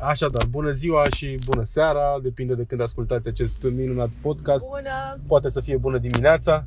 [0.00, 4.68] Așadar, bună ziua și bună seara, depinde de când ascultați acest minunat podcast.
[4.68, 6.64] Bună, Poate să fie bună dimineața,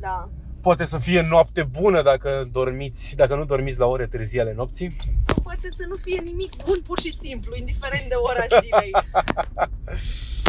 [0.00, 0.28] da.
[0.60, 4.96] poate să fie noapte bună dacă dormiți, dacă nu dormiți la ore târzii ale nopții.
[5.42, 8.90] Poate să nu fie nimic bun pur și simplu, indiferent de ora zilei.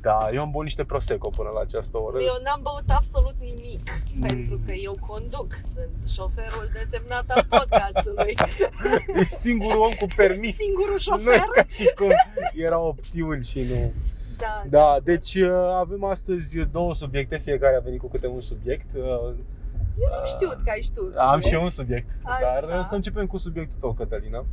[0.00, 2.18] Da, eu am băut niște prosecco până la această oră.
[2.20, 4.26] Eu n-am băut absolut nimic, Mm.
[4.26, 8.34] pentru că eu conduc, sunt șoferul desemnat al podcastului.
[9.20, 10.56] Ești singurul om cu permis.
[10.56, 11.38] Singurul Nu e șofer.
[11.52, 12.10] ca și cum
[12.54, 13.92] erau opțiuni și nu.
[14.38, 14.62] Da.
[14.68, 18.92] Da, deci uh, avem astăzi două subiecte, fiecare a venit cu câte un subiect.
[18.96, 21.14] Uh, Eu nu știu că ai știut.
[21.16, 22.38] Am și eu un subiect, Așa.
[22.40, 24.44] dar uh, să începem cu subiectul tău, Cătălina.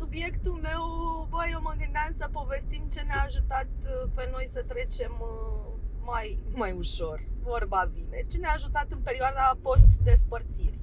[0.00, 0.84] Subiectul meu,
[1.30, 5.72] bă, eu mă gândeam să povestim ce ne-a ajutat uh, pe noi să trecem uh,
[6.04, 8.24] mai, mai ușor, vorba vine.
[8.30, 10.78] Ce ne-a ajutat în perioada post-despărțiri.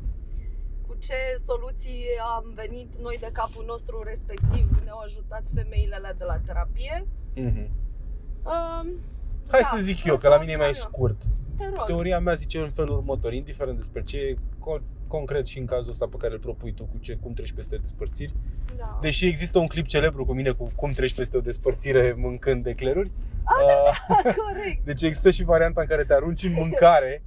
[0.88, 1.13] Cu ce
[1.45, 2.03] soluții
[2.35, 7.08] am venit noi de capul nostru respectiv, ne-au ajutat femeile alea de la terapie.
[7.36, 7.70] Mhm.
[8.53, 8.88] Um,
[9.52, 10.73] Hai da, să zic eu, că asta la mine e mai eu.
[10.73, 11.22] scurt.
[11.58, 11.86] Te rog.
[11.86, 15.91] Teoria mea zice în felul următor, indiferent despre ce e, co- concret și în cazul
[15.91, 18.33] ăsta pe care îl propui tu, cu ce, cum treci peste despărțiri.
[18.77, 18.97] Da.
[19.02, 23.11] Deși există un clip celebru cu mine cu cum treci peste o despărțire mâncând ecleruri.
[23.44, 24.86] Ah, Uh, Corect.
[24.86, 27.23] Deci există și varianta în care te arunci în mâncare.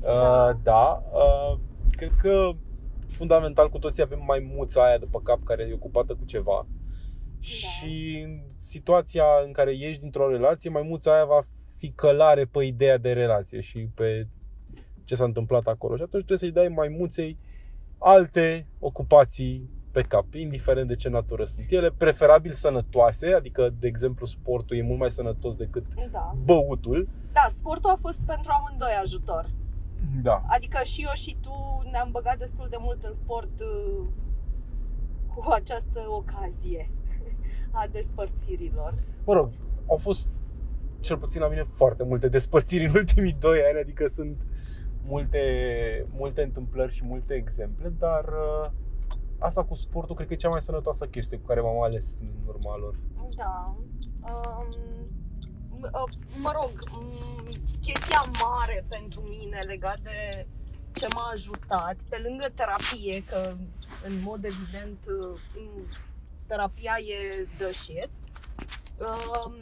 [0.00, 1.02] Uh, da.
[1.12, 1.58] Uh,
[1.96, 2.50] cred că
[3.16, 6.66] fundamental cu toții avem mai muța aia de pe cap care e ocupată cu ceva.
[7.40, 12.64] Și în situația în care ești dintr-o relație, mai muța aia va fi călare pe
[12.64, 14.26] ideea de relație și pe
[15.10, 15.96] ce s-a întâmplat acolo.
[15.96, 17.38] Și atunci trebuie să-i dai mai muței
[17.98, 24.26] alte ocupații pe cap, indiferent de ce natură sunt ele, preferabil sănătoase, adică, de exemplu,
[24.26, 26.34] sportul e mult mai sănătos decât Da.
[26.44, 27.08] băutul.
[27.32, 29.50] Da, sportul a fost pentru amândoi ajutor.
[30.22, 30.42] Da.
[30.46, 34.04] Adică și eu și tu ne-am băgat destul de mult în sport uh,
[35.34, 36.90] cu această ocazie
[37.70, 38.94] a despărțirilor.
[39.24, 39.50] Mă rog,
[39.86, 40.26] au fost
[41.00, 44.36] cel puțin la mine foarte multe despărțiri în ultimii doi ani, adică sunt
[45.04, 48.70] multe, multe întâmplări și multe exemple, dar uh,
[49.38, 52.28] asta cu sportul cred că e cea mai sănătoasă chestie cu care m-am ales în
[52.46, 52.94] urma lor.
[53.36, 53.74] Da.
[54.20, 54.74] Um,
[55.78, 56.12] m- uh,
[56.42, 60.46] mă rog, m- chestia mare pentru mine legat de
[60.92, 63.52] ce m-a ajutat, pe lângă terapie, că
[64.04, 65.96] în mod evident uh, m-
[66.46, 68.08] terapia e the shit,
[68.98, 69.54] um,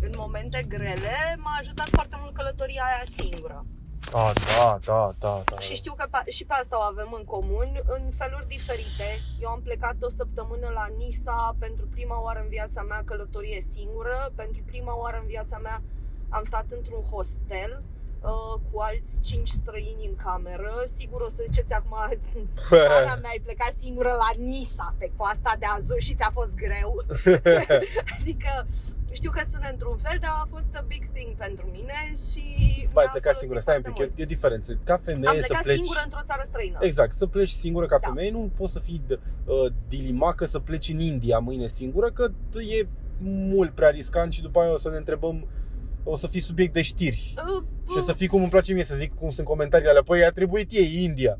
[0.00, 3.66] în momente grele m-a ajutat foarte mult călătoria aia singură.
[4.12, 5.58] Ah, da, da, da, da.
[5.58, 9.08] Și știu că pe, și pe asta o avem în comun, în feluri diferite.
[9.40, 14.32] Eu am plecat o săptămână la Nisa pentru prima oară în viața mea călătorie singură.
[14.34, 15.82] Pentru prima oară în viața mea
[16.28, 17.82] am stat într-un hostel
[18.22, 20.72] uh, cu alți cinci străini în cameră.
[20.96, 21.96] Sigur o să ziceți acum,
[22.98, 27.04] Ana mea, ai plecat singură la Nisa pe coasta de Azur și ți-a fost greu.
[28.18, 28.66] adică
[29.12, 31.98] știu că sună într-un fel, dar a fost a big thing pentru mine
[32.30, 32.44] și
[32.92, 34.30] Bai, mi-a plecat folosit singură, stai un foarte pic, e, mult.
[34.30, 34.78] e diferență.
[34.84, 35.76] Ca femeie Am să plecat pleci...
[35.76, 36.78] singură într-o țară străină.
[36.80, 38.08] Exact, să pleci singură ca Da.
[38.08, 42.30] femeie, nu poți să fii uh, dilimacă să pleci în India mâine singură, că
[42.78, 42.86] e
[43.22, 45.48] mult prea riscant și după aia o să ne întrebăm,
[46.04, 47.34] o să fii subiect de știri.
[47.36, 50.02] Uh, Și o să fii cum îmi place mie să zic, cum sunt comentariile alea,
[50.02, 51.38] păi a trebuit ei, India.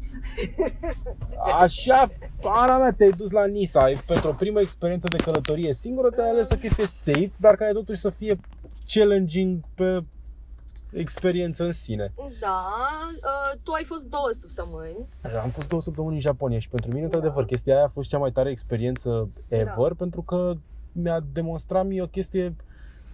[1.61, 2.09] Așa,
[2.45, 6.29] Ana mea, te-ai dus la Nisa, ai, pentru o primă experiență de călătorie singură, te-ai
[6.31, 8.41] ales o chestie safe, dar care totuși să fie
[8.87, 10.05] challenging pe
[10.93, 12.13] experiență în sine.
[12.41, 12.67] Da,
[13.23, 15.07] uh, tu ai fost două săptămâni.
[15.43, 17.47] Am fost două săptămâni în Japonia și pentru mine, într-adevăr, Da.
[17.49, 20.53] chestia aia a fost cea mai tare experiență ever, pentru că
[20.93, 22.57] mi-a demonstrat mie o chestie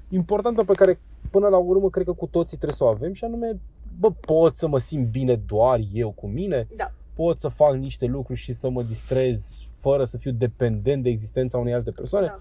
[0.09, 1.01] importantă pe care
[1.37, 3.61] până la urmă cred că cu toții trebuie să o avem și anume,
[3.99, 6.93] bă, pot să mă simt bine doar eu cu mine, Da.
[7.15, 11.59] pot să fac niște lucruri și să mă distrez fără să fiu dependent de existența
[11.59, 12.27] unei alte persoane.
[12.27, 12.41] Da.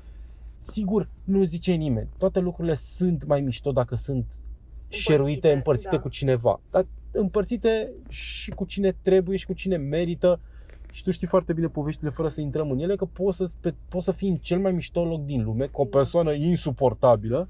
[0.60, 2.08] Sigur, nu zice nimeni.
[2.18, 4.26] Toate lucrurile sunt mai mișto dacă sunt
[4.88, 6.02] șeruite, împărțite da.
[6.02, 6.62] cu cineva.
[6.72, 10.40] Dar împărțite și cu cine trebuie și cu cine merită.
[10.92, 13.76] Și tu știi foarte bine poveștile fără să intrăm în ele, că poți să, pe-
[13.90, 15.98] poți să fii în cel mai mișto loc din lume, cu o Da.
[15.98, 17.48] persoană insuportabilă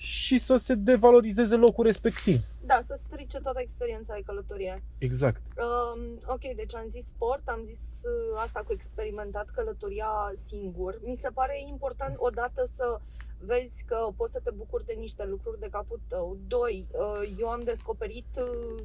[0.00, 2.40] și să se devalorizeze locul respectiv.
[2.64, 4.82] Da, să strice toată experiența de călătorie.
[4.98, 5.42] Exact.
[5.56, 10.98] Um, ok, deci am zis sport, am zis uh, asta cu experimentat călătoria singur.
[11.02, 13.00] Mi se pare important odată să
[13.38, 16.38] vezi că poți să te bucuri de niște lucruri de capul tău.
[16.46, 18.82] Doi, uh, eu am descoperit uh,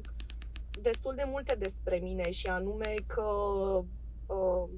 [0.82, 3.22] destul de multe despre mine și anume că
[4.26, 4.68] uh,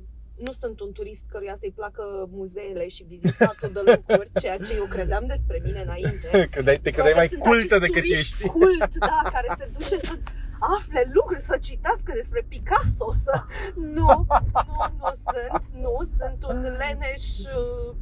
[0.45, 4.85] nu sunt un turist căruia să-i placă muzeele și vizitatul de lucruri, ceea ce eu
[4.85, 6.29] credeam despre mine înainte.
[6.53, 8.47] Credeai, te Sau credeai că mai sunt cultă acest decât turist ești.
[8.47, 10.19] Cult, da, care se duce să
[10.79, 13.43] afle lucruri, să citească despre Picasso, să...
[13.75, 14.27] Nu,
[14.67, 17.25] nu, nu sunt, nu, sunt un leneș
[17.57, 17.95] uh,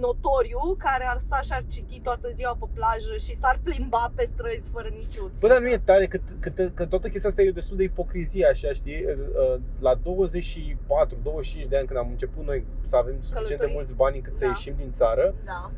[0.00, 4.24] notoriu care ar sta și ar citi toată ziua pe plajă și s-ar plimba pe
[4.32, 7.50] străzi fără niciun Bă, dar nu e tare că, că, că toată chestia asta e
[7.50, 9.04] destul de ipocrizie, așa, știi?
[9.04, 13.74] Uh, La 24-25 de ani, când am început noi să avem suficient de Călătorii.
[13.74, 14.50] mulți bani încât să Da.
[14.50, 15.70] ieșim din țară, Da.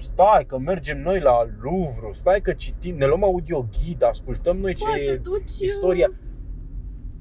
[0.00, 4.74] stai că mergem noi la Louvre, stai că citim, ne luăm audio ghid, ascultăm noi
[4.74, 6.10] ce Bă, te e duci, istoria.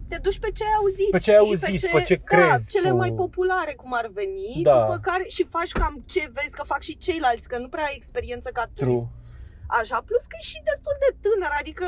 [0.10, 1.10] Te duci pe ce ai auzit.
[1.12, 1.48] Pe ce ai știi?
[1.68, 2.96] auzit, pe ce da, crezi cele tu.
[2.96, 4.80] mai populare cum ar veni, Da.
[4.80, 7.94] după care și faci cam ce vezi că fac și ceilalți, că nu prea ai
[7.96, 8.98] experiență ca turist.
[8.98, 9.10] True.
[9.68, 11.88] Așa, plus că e și destul de tânăr, adică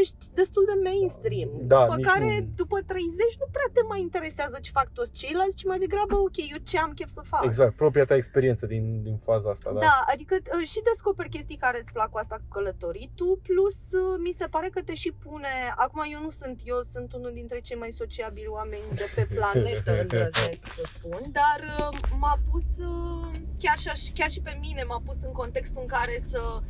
[0.00, 1.50] ești destul de mainstream.
[1.72, 5.10] Da, după nici care, nu- după 30, nu prea te mai interesează ce fac toți
[5.20, 7.44] ceilalți, ci mai degrabă, ok, eu ce am chef să fac.
[7.44, 9.80] Exact, propria ta experiență din, din faza asta, da?
[9.80, 14.18] Da, adică uh, și descoperi chestii care îți plac cu asta cu călătoritul, plus uh,
[14.26, 17.60] mi se pare că te și pune, acum eu nu sunt, eu sunt unul dintre
[17.60, 23.30] cei mai sociabili oameni de pe planetă, îndrăznesc să spun, dar uh, m-a pus, uh,
[23.58, 26.60] chiar și, aș- chiar și pe mine m-a pus în contextul în care să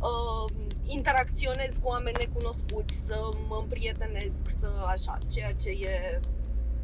[0.00, 0.52] uh,
[0.84, 6.20] interacționez cu oameni necunoscuți, să mă împrietenesc, să așa, ceea ce e,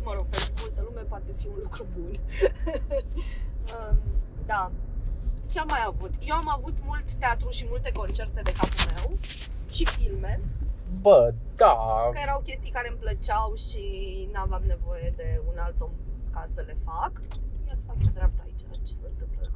[0.03, 2.19] mă rog, pentru multă lume poate fi un lucru bun.
[3.65, 3.97] Uh,
[4.53, 4.71] da.
[5.51, 6.13] Ce am mai avut?
[6.21, 9.19] Eu am avut mult teatru și multe concerte de capul meu
[9.71, 10.41] și filme,
[11.01, 11.77] Bă, da,
[12.13, 13.83] că erau chestii care îmi plăceau și
[14.33, 15.91] n-aveam nevoie de un alt om
[16.31, 17.13] ca să le fac.
[17.67, 19.51] Ia să fac eu dreapta aici, ce se întâmplă?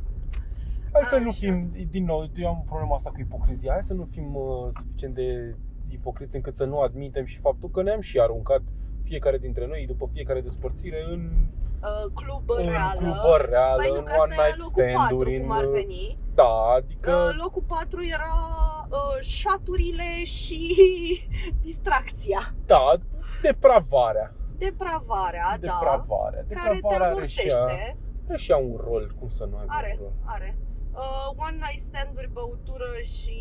[0.92, 1.38] Hai să nu Așa.
[1.38, 5.14] fim, din nou, eu am problema asta cu ipocrizia, hai să nu fim uh, suficient
[5.14, 5.56] de
[5.88, 8.62] ipocriți încât să nu admitem și faptul că ne-am și aruncat
[9.02, 11.30] fiecare dintre noi, după fiecare despărțire, în,
[11.82, 12.98] Uh, clubă în reală.
[12.98, 15.42] clubă reală, Păi nu, în că asta one era night locul 4, stand-uri, în...
[15.42, 16.18] cum ar veni.
[16.34, 17.10] Da, adică...
[17.12, 18.34] Uh, locul 4 era
[18.88, 20.60] uh, șaturile și
[21.66, 22.54] distracția.
[22.66, 22.84] Da,
[23.42, 24.34] depravarea.
[24.58, 25.56] Depravarea, da.
[25.60, 26.44] depravarea.
[26.48, 27.96] Care te Depravarea are și, ea, amorțește.
[28.28, 30.12] are și ea un rol, cum să nu aibă Are, un rol.
[30.24, 30.58] are.
[30.94, 33.38] Uh, one night stand-uri, băutură și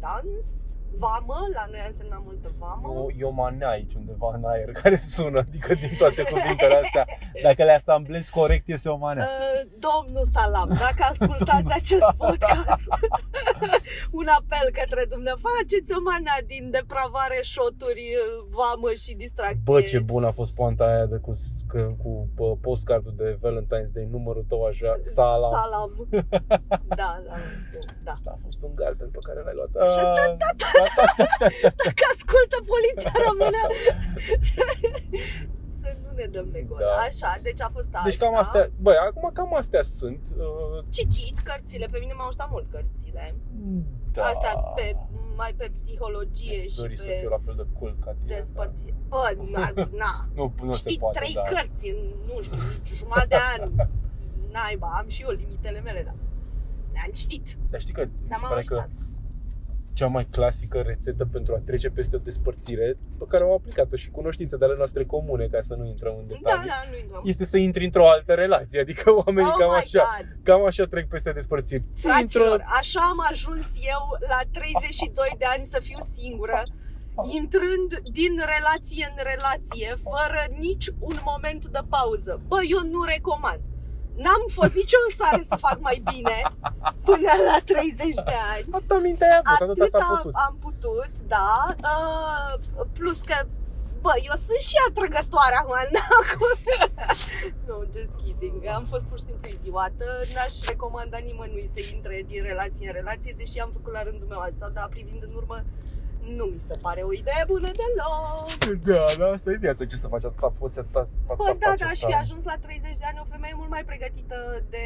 [0.00, 0.74] dans.
[0.98, 2.88] Vamă, la noi a însemnat multă vamă.
[2.88, 7.06] O, e o manea aici undeva în aer care sună, adică din toate cuvintele astea,
[7.42, 9.24] dacă le asamblezi corect, este o manea.
[9.24, 12.86] Uh, domnul Salam, dacă ascultați acest podcast,
[14.20, 19.60] un apel către dumneavoastră, faceți o manea din depravare, șoturi, uh, vamă și distracție.
[19.64, 21.32] Bă, ce bun a fost poanta aia de cu,
[21.68, 25.48] că, cu pă, postcardul de Valentine's Day, numărul tău așa, sala.
[25.56, 25.90] Salam.
[27.02, 27.36] Da, da,
[28.04, 28.10] da.
[28.10, 29.70] Asta a fost un galben pe care l-ai luat.
[29.92, 30.00] Și
[30.88, 31.70] Ah, da, da, da, da, da.
[31.84, 33.60] Dacă ascultă poliția română,
[35.80, 36.78] să nu ne dăm de gol.
[36.80, 36.94] Da.
[37.08, 38.00] Așa, deci a fost asta.
[38.08, 40.26] Deci cam astea, băi, acum cam astea sunt.
[40.38, 43.34] uh, Citit cărțile, pe mine m-au ajutat mult cărțile.
[44.12, 44.22] Da.
[44.24, 44.96] Astea pe,
[45.36, 48.34] mai pe psihologie Mi-aș și dori să pe fiu la fel de cool ca tine.
[48.34, 48.94] despărțire.
[49.08, 50.12] Bă, na, na.
[50.34, 51.42] Nu, nu se Știi, poate, trei da.
[51.42, 51.96] cărți în,
[52.34, 53.70] nu știu, nici jumătate de an.
[54.54, 56.14] Naiba, am și eu limitele mele, da.
[56.92, 58.90] Le-am citit, Dar știi că mi se le-am pare că ajutat.
[59.92, 64.10] Cea mai clasică rețetă pentru a trece peste o despărțire, pe care au aplicat-o și
[64.10, 67.20] cunoștințe de ale noastre comune, ca să nu intrăm în Da, detalii, da, nu intrăm.
[67.24, 68.80] este să intri într-o altă relație.
[68.80, 70.26] Adică oamenii oh cam my așa, God.
[70.42, 71.82] cam așa trec peste despărțiri.
[71.94, 76.62] Fraților, așa am ajuns eu la 32 de ani să fiu singură,
[77.40, 82.40] intrând din relație în relație, fără nici un moment de pauză.
[82.48, 83.60] Bă, eu nu recomand.
[84.16, 86.36] N-am fost nici eu în stare să fac mai bine
[87.04, 88.64] până la 30 de ani.
[88.70, 90.34] Atâta minte ai avut, atâta Atât s-a am, putut.
[90.46, 91.50] am putut, da.
[91.92, 93.36] Uh, plus că,
[94.00, 95.76] bă, eu sunt și atrăgătoare acum.
[95.94, 96.52] n-acum.
[97.66, 98.66] no, just kidding.
[98.66, 100.08] Am fost pur și simplu idiotă.
[100.34, 104.38] N-aș recomanda nimănui să intre din relație în relație, deși am făcut la rândul meu
[104.38, 105.58] asta, dar privind în urmă,
[106.36, 108.82] nu mi se pare o idee bună deloc.
[108.84, 111.78] Da, da, asta e viața, ce să faci, atâta poți, atâta, atâta Bă, da, faci,
[111.78, 114.84] da, aș atâta- fi ajuns la 30 de ani o femeie mult mai pregătită de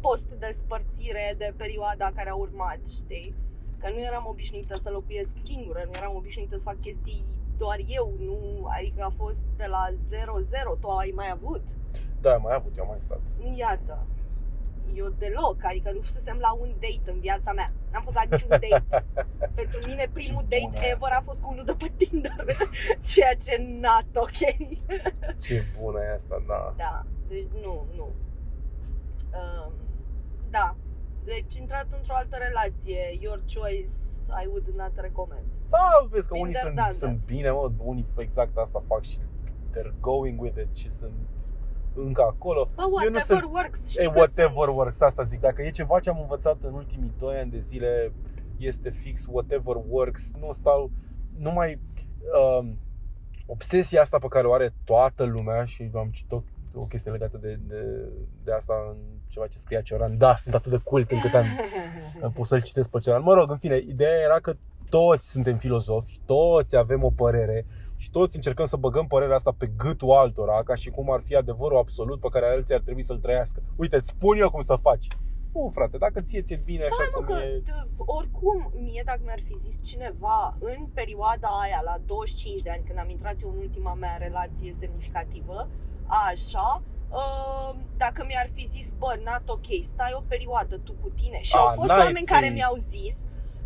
[0.00, 3.34] post-despărțire, de perioada care a urmat, știi?
[3.80, 7.24] Că nu eram obișnuită să locuiesc singură, nu eram obișnuită să fac chestii
[7.56, 11.62] doar eu, nu, adică a fost de la 0-0, tu ai mai avut.
[12.20, 13.20] Da, mai avut, eu am mai stat.
[13.56, 14.06] Iată,
[14.94, 17.72] eu deloc, adică nu fusesem la un date în viața mea.
[17.92, 19.04] N-am fost la niciun date.
[19.60, 22.46] Pentru mine primul Ce date bună e ever a fost cu unul de pe Tinder,
[23.08, 24.40] ceea ce not ok.
[25.44, 26.74] Ce bună e asta, da.
[26.76, 28.08] Da, deci nu, nu.
[29.40, 29.72] Um,
[30.50, 30.76] da,
[31.24, 33.92] deci intrat într-o altă relație, your choice,
[34.42, 35.46] I would not recommend.
[35.70, 39.02] Da, vezi că Been unii there, sunt, done sunt bine, mă, unii exact asta fac
[39.02, 39.18] și
[39.72, 41.28] they're going with it și sunt
[41.94, 42.68] încă acolo.
[42.74, 44.76] Bă, Eu nu whatever sunt- works, știi E că whatever sunt.
[44.76, 45.40] works, asta zic.
[45.40, 48.12] Dacă e ceva ce am învățat în ultimii 2 ani de zile,
[48.58, 50.32] este fix whatever works.
[50.40, 50.90] Nu stau,
[51.38, 51.80] nu mai...
[52.60, 52.78] Um,
[53.46, 56.32] obsesia asta pe care o are toată lumea și am citit
[56.74, 58.08] o chestie legată de, de,
[58.44, 58.96] de asta în
[59.28, 60.18] ceva ce scria Cioran.
[60.18, 61.44] Da, sunt atât de cult încât am,
[62.24, 63.22] am pus să-l citesc pe Cioran.
[63.22, 64.54] Mă rog, în fine, ideea era că
[64.88, 67.66] toți suntem filozofi, toți avem o părere
[68.02, 71.34] și toți încercăm să băgăm părerea asta pe gâtul altora, ca și cum ar fi
[71.36, 73.62] adevărul absolut pe care alții ar trebui să-l trăiască.
[73.76, 75.06] Uite, îți spun eu cum să faci.
[75.54, 77.62] Nu, frate, dacă ție ți-e bine așa Stai, mă, cum că, e...
[77.68, 82.82] d- oricum, mie dacă mi-ar fi zis cineva în perioada aia, la 25 de ani,
[82.86, 85.68] când am intrat eu în ultima mea relație semnificativă,
[86.30, 91.40] așa, uh, dacă mi-ar fi zis, bă, not ok, stai o perioadă tu cu tine
[91.40, 93.16] și A, au fost n-ai oameni fi- care mi-au zis,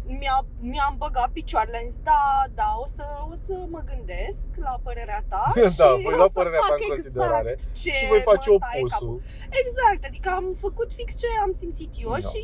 [0.07, 4.81] mi-a, mi-am băgat picioarele, am zis, da, da, o să, o să mă gândesc la
[4.83, 7.91] părerea ta Da, și voi o lua să părerea ta fac în considerare exact ce
[7.99, 9.09] și voi face mă taie capul.
[9.09, 9.23] opusul.
[9.63, 12.29] Exact, adică am făcut fix ce am simțit eu Da.
[12.31, 12.41] și,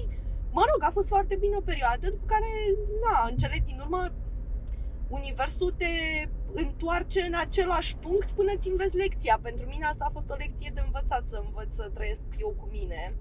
[0.57, 2.51] mă rog, a fost foarte bine o perioadă, după care,
[3.05, 4.03] na, în cele din urmă,
[5.09, 5.93] universul te
[6.55, 9.39] întoarce în același punct până ți înveți lecția.
[9.43, 12.69] Pentru mine asta a fost o lecție de învățat, să învăț să trăiesc eu cu
[12.71, 13.15] mine.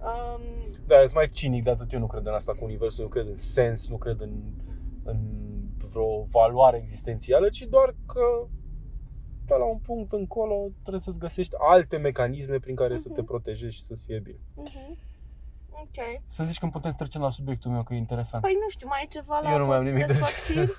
[0.00, 0.42] Um,
[0.86, 3.26] Da, sunt mai cinic, de atât eu nu cred în asta cu universul, nu cred
[3.26, 4.30] în sens, nu cred în,
[5.04, 5.18] în
[5.88, 8.46] vreo valoare existențială, ci doar că
[9.46, 13.24] pe la un punct încolo trebuie să-ți găsești alte mecanisme prin care să te Mhm.
[13.24, 14.38] protejezi și să-ți fie bine.
[14.62, 15.04] uh-huh.
[15.70, 16.22] Ok.
[16.28, 18.42] Să zici că putem să trecem la subiectul meu, că e interesant.
[18.42, 20.66] Păi nu știu, mai e ceva la eu nu mai am post nimic de despărțiri?
[20.66, 20.76] zis.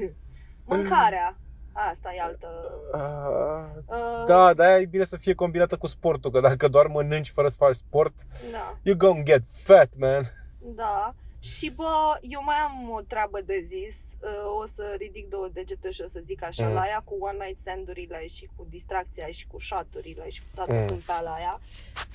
[0.64, 1.36] Mâncarea.
[1.72, 2.48] Asta e altă...
[2.92, 3.48] Ah,
[3.86, 7.48] Uh, Da, dar e bine să fie combinată cu sportul, că dacă doar mănânci fără
[7.48, 8.14] să faci sport,
[8.52, 8.76] da.
[8.82, 10.32] you gonna get fat, man.
[10.58, 11.14] Da.
[11.42, 14.16] Și bă, eu mai am o treabă de zis.
[14.20, 16.74] Uh, O să ridic două degete și o să zic așa Mm.
[16.74, 20.72] la aia cu one night stand-urile și cu distracția și cu shot-urile și cu toată
[20.72, 20.78] Mm.
[20.90, 21.02] mm.
[21.22, 21.60] la aia.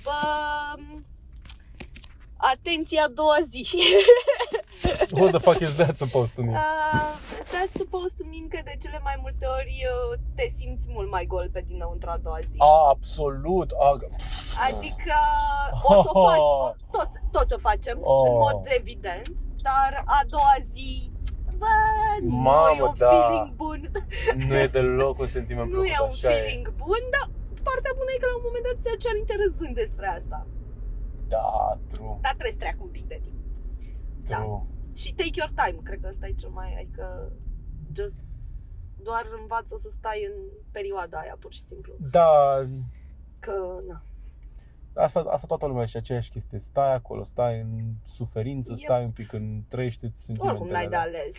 [0.03, 0.12] Bă,
[2.38, 3.68] atenție a doua zi.
[5.20, 6.56] What the fuck is that supposed to mean?
[6.56, 7.15] Uh,
[7.54, 9.75] that's supposed to mean că de cele mai multe ori
[10.12, 12.56] uh, te simți mult mai gol pe dinăuntru a doua zi.
[12.58, 13.70] Ah, absolut.
[13.72, 14.00] Ah,
[14.68, 15.18] Adică
[15.84, 18.27] o să o faci, o- toți, toți o facem, Oh.
[18.30, 19.27] în mod evident,
[19.62, 21.12] dar a doua zi,
[21.58, 21.74] bă,
[22.22, 23.10] nu Mamă, e un da.
[23.10, 23.82] feeling bun.
[24.48, 27.25] nu e deloc un sentiment Nu e plăcut, un așa feeling bun, dar
[27.70, 30.38] partea bună e că la un moment dat ți aduce aminte râzând despre asta.
[31.27, 33.36] Da, true, Dar trebuie să treacă un pic de timp.
[34.24, 34.36] Da.
[34.38, 34.62] true.
[34.94, 37.32] Și take your time, cred că ăsta e cel mai, adică
[37.96, 38.15] just
[39.01, 40.41] doar învață să stai în
[40.72, 41.94] perioada aia, pur și simplu.
[42.10, 42.55] Da,
[43.39, 44.01] Că, na.
[44.94, 46.60] asta, asta toată lumea și aceeași chestie.
[46.60, 48.79] Stai acolo, stai în suferință, Yep.
[48.79, 50.60] stai un pic în trăiește-ți sentimentele.
[50.60, 51.20] Oricum n-ai de alea.
[51.22, 51.36] ales.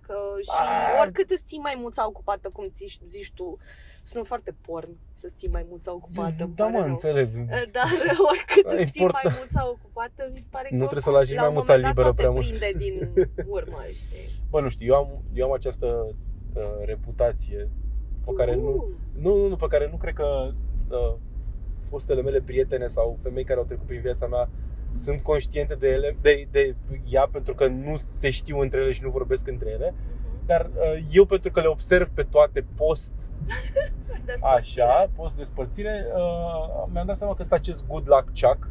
[0.00, 0.98] Că și Ah.
[1.00, 3.58] oricât îți ții maimuța ocupată, cum zici, zici tu,
[4.12, 6.42] sunt foarte porn să ții maimuța ocupată.
[6.44, 6.90] îmi Da, pare mă, rău.
[6.90, 7.28] înțeleg.
[7.48, 7.88] Dar
[8.30, 9.34] oricât Da, îți ții important.
[9.34, 11.82] maimuța ocupată, mi se pare că Nu trebuie să oricum, lași la un maimuța moment
[11.82, 12.46] dat liberă tot prea te mult.
[12.46, 12.94] prinde din
[13.58, 14.26] urmă, știi?
[14.50, 15.86] Bă, nu știu, eu am, eu am această
[16.54, 17.68] uh, reputație
[18.24, 18.82] pe care nu, Uh,
[19.22, 20.50] nu, nu, nu, pe care nu cred că
[20.90, 21.14] uh,
[21.88, 24.48] fostele mele prietene sau femei care au trecut prin viața mea
[24.94, 26.74] sunt conștiente de ele, de, de
[27.08, 30.15] ea pentru că nu se știu între ele și nu vorbesc între ele, mhm.
[30.46, 33.12] Dar uh, eu pentru că le observ pe toate post
[34.24, 34.82] Despărțire.
[34.84, 38.70] așa, post despărțire, uh, mi-am dat seama că sunt acest good luck chuck.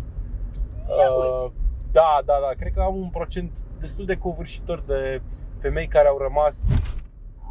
[1.00, 1.53] Ia Uh, uzi.
[1.91, 5.22] da, da, da, cred că am un procent destul de covârșitor de
[5.62, 6.65] femei care au rămas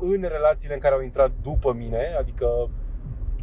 [0.01, 2.71] în relațiile în care au intrat după mine, adică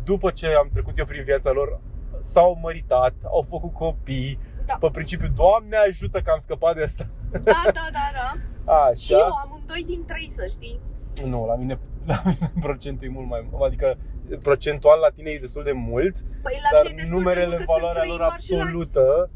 [0.03, 1.79] după ce am trecut eu prin viața lor,
[2.19, 4.77] s-au măritat, au făcut copii, Da.
[4.79, 7.07] pe principiu, Doamne ajută că am scăpat de asta.
[7.31, 8.33] Da, da, da, da.
[8.65, 8.93] Așa.
[8.93, 10.79] Și eu am un doi din trei, să știi.
[11.25, 11.79] Nu, la mine,
[12.11, 13.97] la mine procentul e mult mai adică
[14.41, 17.45] procentual la tine e destul de mult, Păi la dar mine e destul de numerele
[17.45, 18.61] mult în că sunt valoarea trei lor marginați.
[18.61, 19.29] absolută,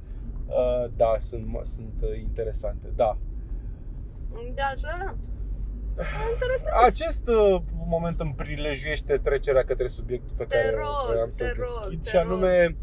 [0.48, 2.88] uh, da, sunt, mă, sunt uh, interesante.
[2.96, 3.18] Da.
[4.56, 5.16] Da, da.
[6.32, 6.76] Interesant.
[6.86, 11.56] Acest uh, moment îmi prilejuiește trecerea către subiectul pe Te care rog, vreau te să-l
[11.58, 12.78] rog, deschid te și anume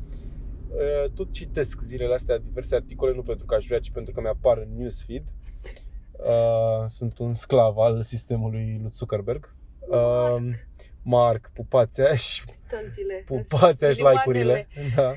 [0.68, 4.20] uh, tot citesc zilele astea diverse articole, nu pentru că aș vrea, ci pentru că
[4.20, 5.22] mi-apar în newsfeed.
[5.22, 5.41] Uh,
[6.86, 9.54] sunt un sclav al sistemului lui Zuckerberg.
[9.88, 10.36] Uh,
[11.02, 13.22] Mark, pupațea și Tălpile.
[13.26, 14.22] pupațea și Milioanele.
[14.24, 14.68] like-urile.
[14.96, 15.12] Da.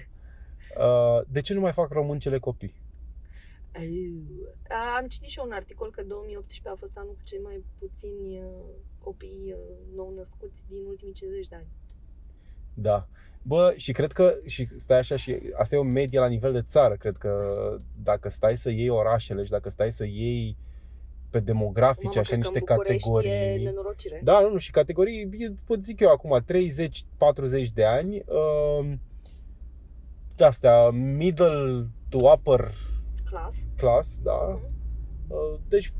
[0.85, 2.83] Uh, de ce nu mai fac româncele copii?
[3.75, 4.23] Aiu.
[4.97, 8.39] Am citit și eu un articol că 2018 a fost anul cu cei mai puțini
[8.39, 8.45] uh,
[8.99, 11.67] copii uh, nou născuți din ultimii 50 de ani.
[12.73, 13.07] Da.
[13.41, 16.61] Bă, și cred că, și stai așa, și asta e o medie la nivel de
[16.61, 17.31] țară, cred că
[18.03, 20.57] dacă stai să iei orașele și dacă stai să iei
[21.29, 23.63] pe demografice, Mamă, așa cred că niște în București E categorii.
[23.63, 24.21] nenorocire.
[24.23, 28.93] Da, nu, nu, și categorii, e, pot zic eu acum, 30-40 de ani, uh,
[30.39, 32.73] astea, middle to upper
[33.29, 33.55] Clas.
[33.75, 34.73] class, da, Mhm.
[35.27, 35.91] Uh, Deci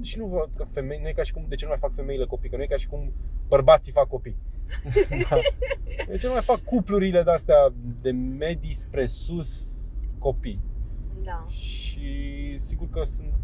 [0.00, 1.94] și nu văd că femei, nu e ca și cum, de ce nu mai fac
[1.94, 3.12] femeile copii, că nu e ca și cum
[3.48, 4.36] bărbații fac copii.
[5.30, 5.38] da.
[6.10, 9.76] Eu ce mai fac cuplurile de-astea de medii spre sus
[10.18, 10.60] copii.
[11.28, 11.44] Da.
[11.48, 13.34] Și sigur că sunt...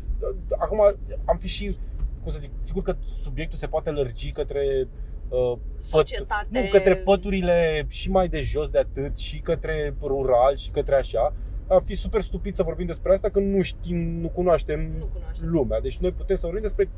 [0.58, 0.80] Acum
[1.24, 1.76] am fi și,
[2.22, 4.88] cum să zic, sigur că subiectul se poate lărgi către
[5.28, 6.46] uh, Societate.
[6.50, 11.34] nu, către păturile și mai de jos de atât, și către rural, și către așa.
[11.68, 15.48] Ar fi super stupid să vorbim despre asta când nu știm, nu cunoaștem Nu cunoaștem.
[15.48, 15.80] lumea.
[15.80, 16.88] Deci noi putem să vorbim despre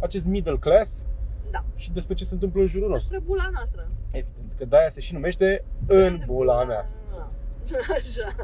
[0.00, 1.06] acest middle class
[1.50, 1.64] Da.
[1.76, 3.10] și despre ce se întâmplă în jurul nostru.
[3.10, 3.90] Despre bula noastră.
[4.12, 6.88] Evident, că de-aia se și numește în bula mea.
[7.96, 8.36] Așa.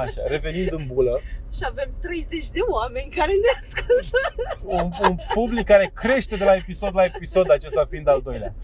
[0.00, 1.20] Așa, revenind în bulă,
[1.52, 4.18] Și avem 30 de oameni care ne ascultă.
[4.64, 8.54] un, un public care crește de la episod la episod, acesta fiind al doilea.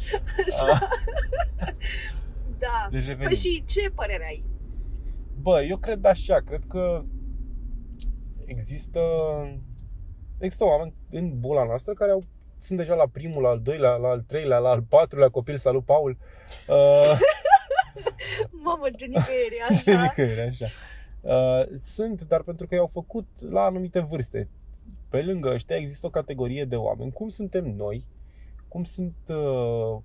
[0.70, 0.80] Ah,
[2.58, 2.88] Da.
[2.90, 3.26] Deci revenim.
[3.26, 4.44] Păi și ce părere ai?
[5.40, 7.02] Bă, eu cred așa, cred că
[8.44, 9.00] există
[10.38, 12.22] există oameni în bula noastră care au,
[12.60, 15.84] sunt deja la primul, la al doilea, la al treilea, la al patrulea copil, salut
[15.84, 16.16] Paul.
[16.68, 17.18] Uh,
[18.64, 20.02] Mamă, de nicăieri, de așa.
[20.02, 20.66] nicăieri, așa.
[21.20, 24.48] Uh, sunt, dar pentru că i-au făcut la anumite vârste.
[25.08, 28.06] Pe lângă ăștia există o categorie de oameni, cum suntem noi,
[28.68, 29.98] cum sunt uh,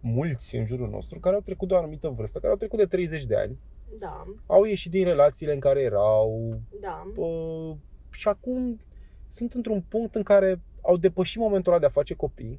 [0.00, 2.86] mulți în jurul nostru, care au trecut de o anumită vârstă, care au trecut de
[2.86, 3.58] 30 de ani,
[3.98, 7.12] Da, au ieșit din relațiile în care erau, da.
[7.16, 7.76] uh,
[8.10, 8.80] și acum
[9.28, 12.58] sunt într-un punct în care au depășit momentul ăla de a face copii.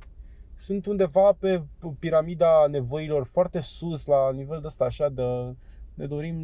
[0.64, 1.64] Sunt undeva pe
[2.00, 5.24] piramida nevoilor foarte sus, la nivel de ăsta așa de
[5.94, 6.36] ne dorim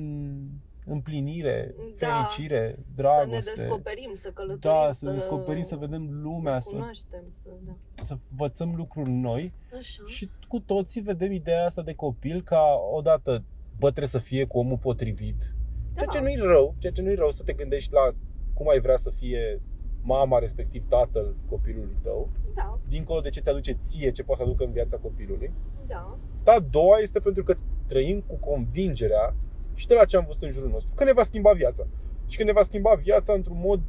[0.86, 2.06] împlinire, Da.
[2.08, 3.52] fericire, Să ne dragoste.
[3.56, 8.04] descoperim, să călătorim, da, să descoperim, să vedem lumea, ne să, cunoaștem, să, da.
[8.04, 10.04] să învățăm lucruri noi Așa.
[10.06, 13.44] și cu toții vedem ideea asta de copil ca odată,
[13.78, 15.54] bă, trebuie să fie cu omul potrivit.
[15.96, 16.24] Ceea ce Da.
[16.24, 18.12] nu-i rău, ceea ce nu-i rău să te gândești la
[18.54, 19.62] cum ai vrea să fie
[20.02, 24.48] mama, respectiv tatăl copilului tău, Da, dincolo de ce ți aduce ție, ce poate să
[24.48, 25.52] aducă în viața copilului.
[25.88, 27.56] da, Dar a doua este pentru că
[27.88, 29.36] trăim cu convingerea
[29.74, 31.84] și de la ce am văzut în jurul nostru, că ne va schimba viața.
[32.28, 33.82] Și că ne va schimba viața într-un mod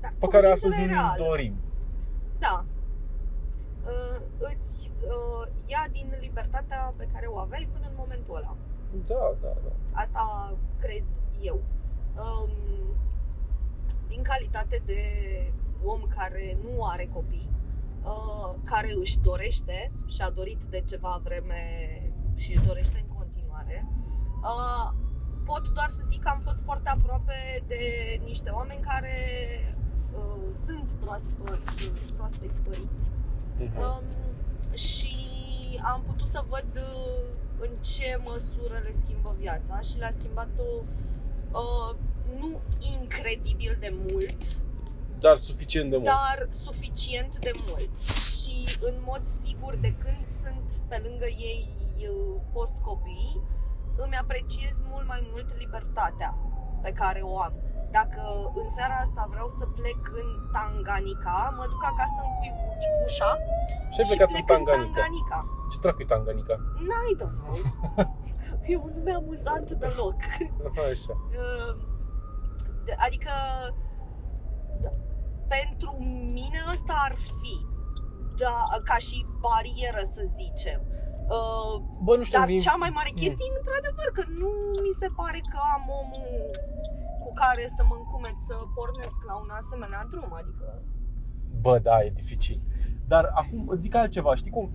[0.00, 0.08] da.
[0.18, 1.28] pe care astăzi nu Convingerea ne reală.
[1.30, 1.54] dorim.
[2.38, 2.64] Da.
[3.84, 8.56] Uh, îți uh, ia din libertatea pe care o aveai până în momentul ăla.
[9.06, 9.72] Da, da, da.
[9.92, 11.04] Asta cred
[11.40, 11.60] eu.
[12.24, 12.50] Um,
[14.08, 15.00] din calitate de
[15.84, 17.48] om care nu are copii,
[18.04, 21.60] uh, care își dorește și a dorit de ceva vreme
[22.34, 23.86] și își dorește în continuare,
[24.42, 24.92] uh,
[25.44, 27.80] pot doar să zic că am fost foarte aproape de
[28.24, 29.16] niște oameni care
[30.16, 33.10] uh, sunt proaspăți, proaspeți părinți
[33.58, 33.78] Mhm.
[33.80, 34.04] Um,
[34.74, 35.16] și
[35.82, 37.24] am putut să văd uh,
[37.60, 40.82] în ce măsură le schimbă viața și le-a schimbat-o
[41.52, 41.96] uh,
[42.40, 42.60] nu
[43.00, 44.42] incredibil de mult,
[45.18, 46.08] Dar suficient de mult.
[46.08, 47.90] dar suficient de mult.
[48.38, 53.40] Și în mod sigur, de când sunt pe lângă ei uh, post-copii,
[53.96, 56.34] îmi apreciez mult mai mult libertatea
[56.82, 57.52] pe care o am.
[57.90, 62.30] Dacă în seara asta vreau să plec în Tanganica, mă duc acasă în
[63.04, 63.38] ușa
[63.92, 65.00] Și ai și plecat plec în Tanganica.
[65.00, 65.38] Tanganica.
[65.70, 66.54] Ce dracu e Tanganica?
[66.88, 67.56] N-ai don't know.
[68.72, 70.14] E un nume amuzant deloc.
[70.90, 71.14] Așa.
[72.86, 73.32] Uh, de- Adică
[74.82, 74.90] da,
[75.56, 75.90] pentru
[76.38, 77.54] mine ăsta ar fi
[78.42, 78.56] da,
[78.90, 80.80] ca și barieră să zicem.
[81.36, 81.74] Uh,
[82.06, 83.16] Bă, nu știu, dar din- cea mai mare Mm.
[83.22, 84.50] chestie, într-adevăr, că nu
[84.84, 86.50] mi se pare că am omul
[87.22, 90.66] cu care să mă încumet să pornesc la un asemenea drum, adică
[91.60, 92.60] Bă, da, e dificil.
[93.12, 94.66] Dar acum îți zic altceva, știi cum?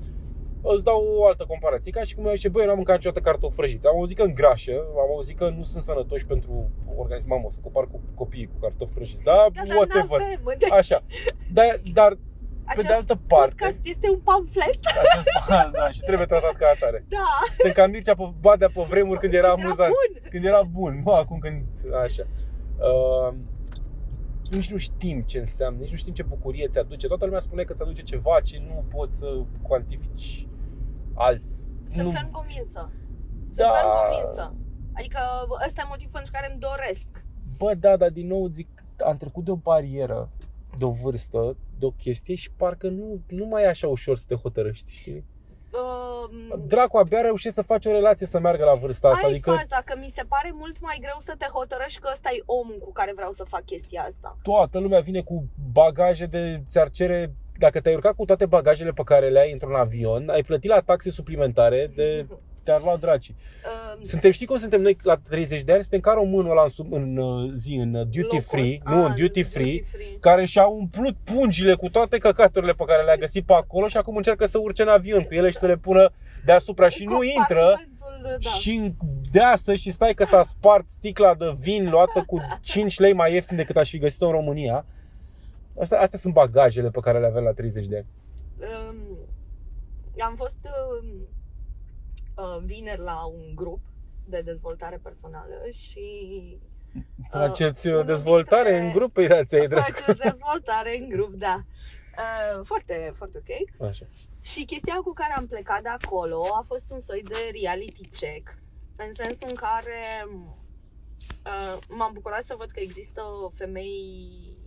[0.64, 3.22] Îți dau o altă comparație, ca și cum eu zice, băi, eu n-am mâncat niciodată
[3.30, 3.88] cartofi prăjiți.
[3.88, 4.72] Am auzit că îngrașă,
[5.04, 7.28] am auzit că nu sunt sănătoși pentru organism.
[7.28, 9.24] Mamă, o să compar cu copiii cu cartofi prăjiți.
[9.24, 10.20] Da, da, dar whatever.
[10.20, 11.04] n-avem, deci Așa.
[11.54, 12.20] Dar, dar pe
[12.66, 15.28] acest de altă parte, podcast este un pamflet, acest,
[15.78, 17.06] da, și trebuie tratat ca atare.
[17.10, 19.92] da, Suntem ca Mircea pe Badea pe vremuri când era amuzant.
[19.92, 20.30] bun.
[20.30, 21.64] Când era bun, nu acum când...
[22.04, 22.24] Așa.
[22.80, 23.34] Uh,
[24.52, 27.08] nici nu știm ce înseamnă, nici nu știm ce bucurie ți aduce.
[27.08, 30.48] Toată lumea spune că ți aduce ceva ce nu poți să cuantifici
[31.14, 31.50] altfel.
[31.86, 32.92] Sunt nu, ferm convinsă.
[33.46, 33.72] Sunt Da.
[33.72, 34.54] ferm convinsă.
[34.94, 35.20] Adică
[35.66, 37.08] ăsta e motivul pentru care îmi doresc.
[37.58, 38.68] Bă, da, dar din nou zic,
[39.06, 40.30] am trecut de o barieră,
[40.78, 44.24] de o vârstă, de o chestie și parcă nu, nu mai e așa ușor să
[44.28, 45.26] te hotărăști, știi?
[45.72, 49.52] Uh, Dracu, abia reușești să faci o relație să meargă la vârsta asta, ai adică
[49.52, 52.78] faza că mi se pare mult mai greu să te hotărăști că ăsta e omul
[52.80, 54.38] cu care vreau să fac chestia asta.
[54.42, 59.02] toată lumea vine cu bagaje de ți-ar cere dacă te-ai urcat cu toate bagajele pe
[59.06, 62.26] care le ai într-un avion, ai plătit la taxe suplimentare de
[62.64, 63.36] te-ar lua dracii.
[63.64, 65.82] Uh, Suntem, știi cum suntem noi la 30 de ani?
[65.82, 68.96] Suntem ca românul ăla în, sub- în uh, zi, în uh, duty low free, cost.
[68.96, 70.18] nu, Ah, în duty free, duty free.
[70.20, 74.16] care și-a umplut pungile cu toate căcaturile pe care le-a găsit pe acolo și acum
[74.16, 76.10] încearcă să urce în avion cu ele și să le pună
[76.46, 78.50] deasupra și nu intră Compartimentul, da.
[78.50, 78.94] și
[79.32, 83.58] deasă și stai că s-a spart sticla de vin luată cu 5 lei mai ieftin
[83.58, 84.86] decât aș fi găsit-o în România.
[85.80, 88.08] Astea, astea sunt bagajele pe care le avem la 30 de ani.
[88.90, 89.18] Um,
[90.20, 90.58] am fost
[91.02, 91.28] um,
[92.44, 93.80] uh, vineri la un grup
[94.26, 96.02] de dezvoltare personală și
[97.32, 99.86] Faceți unul uh, dezvoltare dintre- în grup, irați ai drept.
[99.86, 101.64] faceți dezvoltare în grup, da.
[102.18, 103.88] Uh, foarte, foarte ok.
[103.90, 104.06] Așa.
[104.42, 108.56] Și chestia cu care am plecat de acolo a fost un soi de reality check,
[108.96, 110.28] în sensul în care
[111.46, 113.22] uh, m-am bucurat să văd că există
[113.54, 114.58] femei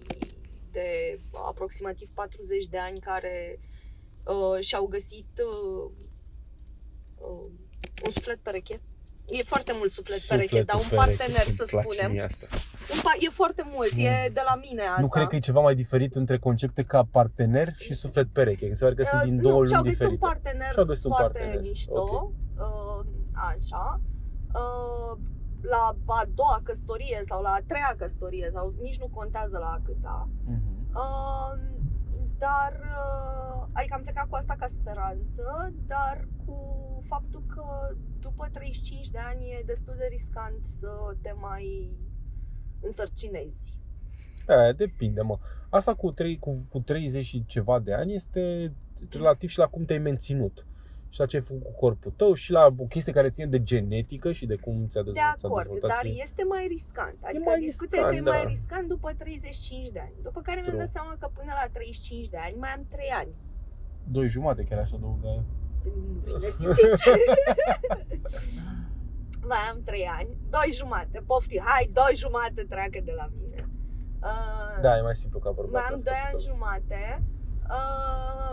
[0.75, 3.61] de aproximativ 40 de ani care
[4.25, 5.91] uh, și-au găsit uh,
[7.17, 7.51] uh,
[8.07, 8.81] un suflet pereche.
[9.27, 12.11] E foarte mult suflet, pereche, dar un Sufletul pereche, partener, îmi să place spunem.
[12.11, 12.47] mie asta.
[12.93, 15.01] Un pa- e foarte mult, e de la mine asta.
[15.01, 18.73] Nu cred că e ceva mai diferit între concepte ca partener și suflet pereche.
[18.73, 20.41] Se pare că sunt Uh, din nu, două și-au lumi găsit un diferite.
[20.41, 22.23] partener Și-au găsit un foarte partener, mișto, ok.
[22.23, 24.01] uh, așa.
[24.55, 25.19] Uh,
[25.71, 29.81] la a doua căsătorie sau la a treia căsătorie sau nici nu contează la a
[29.85, 30.29] câta.
[30.45, 30.91] Mhm.
[30.95, 31.53] Uh,
[32.39, 36.57] dar, uh, adică am plecat cu asta ca speranță, dar cu
[37.07, 40.89] faptul că după 35 de ani e destul de riscant să
[41.23, 41.91] te mai
[42.81, 43.81] însărcinezi.
[44.47, 45.39] Aia, depinde, mă.
[45.71, 48.73] Asta cu, 3, cu, cu 30 și ceva de ani este
[49.11, 50.67] relativ și la cum te-ai menținut.
[51.15, 53.63] Și la ce ai făcut cu corpul tău și la o chestie care ține de
[53.63, 56.23] genetică și de cum ți-a De dezvoltat, s-a acord, dezvoltat dar ție.
[56.23, 57.17] este mai riscant.
[57.29, 58.49] Adică mai discuția riscant, este mai da.
[58.49, 60.15] riscant după 35 de ani.
[60.23, 60.85] După care mi-am True.
[60.85, 63.33] dat seama că până la 35 de ani mai am 3 ani.
[64.17, 65.45] Doi jumate chiar așa adăuga eu.
[65.85, 66.91] Nu fi nesimțit.
[69.51, 70.29] mai am 3 ani.
[70.51, 73.69] 2 jumate, pofti, hai, 2 jumate treacă de la mine.
[74.23, 75.79] Uh, Da, e mai simplu ca vorba.
[75.79, 76.51] mai am asta, 2 ani asta.
[76.51, 77.23] jumate.
[77.77, 78.53] Uh,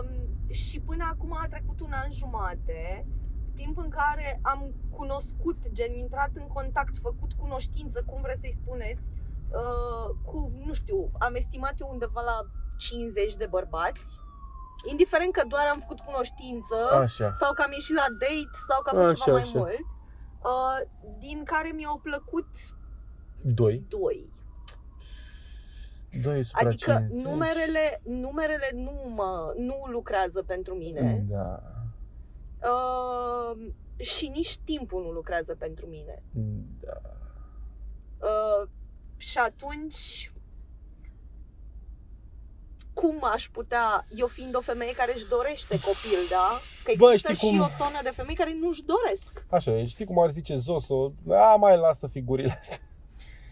[0.52, 3.06] și până acum a trecut un an jumate,
[3.54, 9.10] timp în care am cunoscut, gen intrat în contact, făcut cunoștință, cum vreți să-i spuneți,
[9.50, 12.38] uh, cu, nu știu, am estimat eu undeva la
[12.76, 14.20] 50 de bărbați,
[14.90, 17.32] indiferent că doar am făcut cunoștință Așa.
[17.32, 19.58] sau că am ieșit la date sau că a fost Așa, ceva mai așa.
[19.58, 19.78] mult,
[20.50, 20.78] uh,
[21.18, 22.48] din care mi-au plăcut
[23.42, 23.84] Doi.
[23.88, 24.31] doi.
[26.22, 27.24] Doi supra Adică 50.
[27.24, 31.62] numerele, numerele nu, mă, nu lucrează pentru mine Da.
[32.68, 33.56] uh,
[33.96, 36.22] și nici timpul nu lucrează pentru mine.
[36.80, 37.00] Da.
[38.18, 38.68] Uh,
[39.16, 40.32] și atunci,
[42.92, 46.60] cum aș putea, eu fiind o femeie care își dorește copil, da?
[46.84, 49.46] Că Bă, există știi și cum- o tonă de femei care nu-și doresc.
[49.50, 51.12] Așa, e, știi cum ar zice Zoso?
[51.28, 52.78] A, mai lasă figurile astea.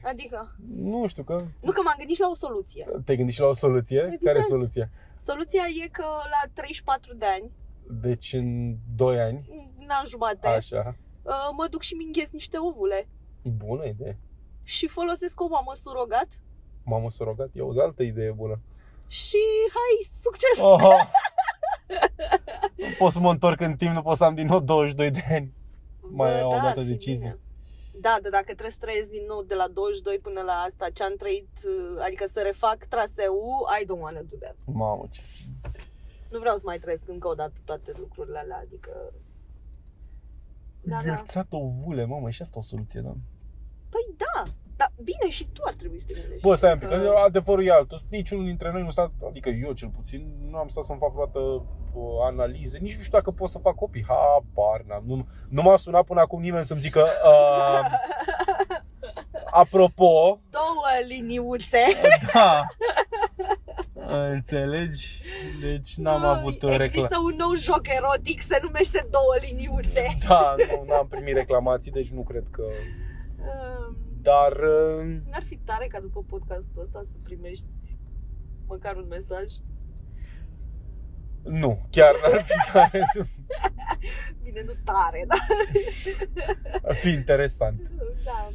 [0.03, 2.85] Adică, Nu știu, că nu că m-am gândit și la o soluție.
[3.05, 3.99] te-ai gândit și la o soluție?
[3.99, 4.23] Evident.
[4.23, 4.91] Care e soluția?
[5.19, 7.51] Soluția e că la 34 de ani,
[8.03, 13.09] Deci în 2 ani, un an jumate, așa, uh, mă duc și mi niște ovule
[13.43, 14.19] bună idee.
[14.63, 16.29] și folosesc o mamă surogat
[16.85, 18.61] M-am surogat, e o altă idee bună.
[19.07, 19.37] și
[19.73, 20.59] hai, succes!
[20.65, 20.81] Oh.
[22.77, 25.23] nu pot să mă întorc în timp, nu pot să am din nou 22 de
[25.31, 25.53] ani.
[26.01, 27.19] mai Bă, iau o da, dată ar fi decizie.
[27.29, 27.39] bine.
[28.01, 31.03] Da, dar dacă trebuie să trăiesc din nou de la 22 până la asta, ce
[31.03, 34.57] am trăit, uh, adică să refac traseul, I don't wanna do that.
[34.65, 35.21] Mamă, ce...
[36.31, 39.13] Nu vreau să mai trăiesc încă o dată toate lucrurile alea, adică...
[40.81, 41.15] Da, da.
[41.15, 43.15] Gălțat ovule, mamă, și asta o soluție, da.
[43.89, 44.43] Păi da,
[44.81, 46.47] dar bine și tu ar trebui să te gândești.
[46.47, 48.03] Bă, stai un pic, Adică- că adevărul e altul.
[48.09, 51.39] Niciunul dintre noi nu stat, adică eu cel puțin, nu am stat să-mi fac vreodată
[51.41, 54.05] uh, analize, nici nu știu dacă pot să fac copii.
[54.09, 55.03] Habar n-am.
[55.07, 57.87] Nu, nu m-a sunat până acum nimeni să-mi zică, uh,
[59.63, 61.79] apropo, Două liniuțe.
[62.33, 62.63] da,
[64.33, 65.23] înțelegi?
[65.61, 66.83] Deci n-am Bă, avut reclamă.
[66.85, 70.17] Există un nou joc erotic, se numește Două liniuțe.
[70.29, 72.63] Da, nu, n-am primit reclamații, deci nu cred că...
[74.21, 77.67] Um, Dar uh, N-ar fi tare ca după podcastul ăsta să primești
[78.67, 79.53] măcar un mesaj?
[81.43, 83.05] nu, chiar n-ar fi tare.
[84.43, 85.39] Bine, nu tare, dar
[86.85, 87.89] Ar fi interesant.
[88.25, 88.49] da.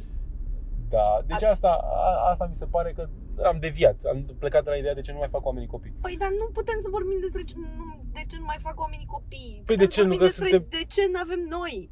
[0.88, 3.08] Da, deci asta, a, asta mi se pare că
[3.44, 4.02] am deviat.
[4.04, 5.94] Am plecat de la ideea de ce nu mai fac oamenii copii.
[6.00, 9.06] Păi, dar nu putem să vorbim despre ce, nu, de ce nu mai fac oamenii
[9.06, 9.62] copii.
[9.64, 10.08] Păi Putem de să ce nu?
[10.08, 11.90] vorbim Că despre suntem- de ce nu avem noi.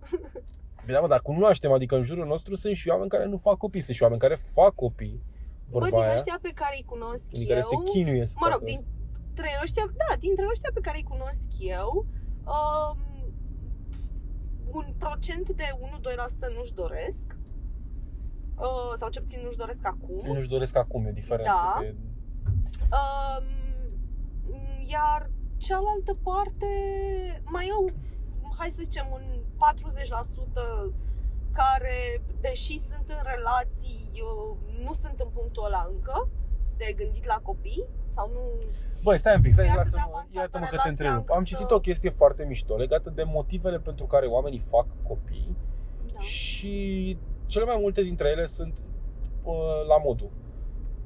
[0.86, 3.80] Bine, da, dar cunoaștem, adică în jurul nostru sunt și oameni care nu fac copii,
[3.80, 5.22] sunt și oameni care fac copii.
[5.68, 8.34] Vorba Bă, din aia, ăștia pe care îi cunosc din eu, care se chinuie să
[8.40, 8.84] mă rog, facă asta.
[9.34, 12.06] dintre ăștia, da, dintre ăștia pe care îi cunosc eu,
[12.56, 12.98] um,
[14.72, 17.26] un procent de 1-2% nu-și doresc.
[18.56, 20.32] Uh, sau ce puțin nu-și doresc acum.
[20.32, 21.52] Nu-și doresc acum, e diferență.
[21.52, 21.78] Da.
[21.80, 21.94] De...
[22.98, 23.46] Um,
[24.86, 26.66] iar cealaltă parte
[27.44, 27.90] mai au
[28.58, 29.22] hai să zicem, un
[30.88, 30.94] 40%
[31.52, 36.28] care, deși sunt în relații, eu, nu sunt în punctul ăla încă,
[36.76, 38.40] de gândit la copii, sau nu...
[39.02, 41.16] Băi, stai un pic, stai, E atât de lasă-mă, avansată iată-mă că te relația întrerup.
[41.18, 44.86] încât Am să- citit o chestie foarte mișto legată de motivele pentru care oamenii fac
[45.02, 45.56] copii
[46.12, 46.18] Da.
[46.20, 48.78] și cele mai multe dintre ele sunt
[49.42, 49.54] uh,
[49.88, 50.30] la modul.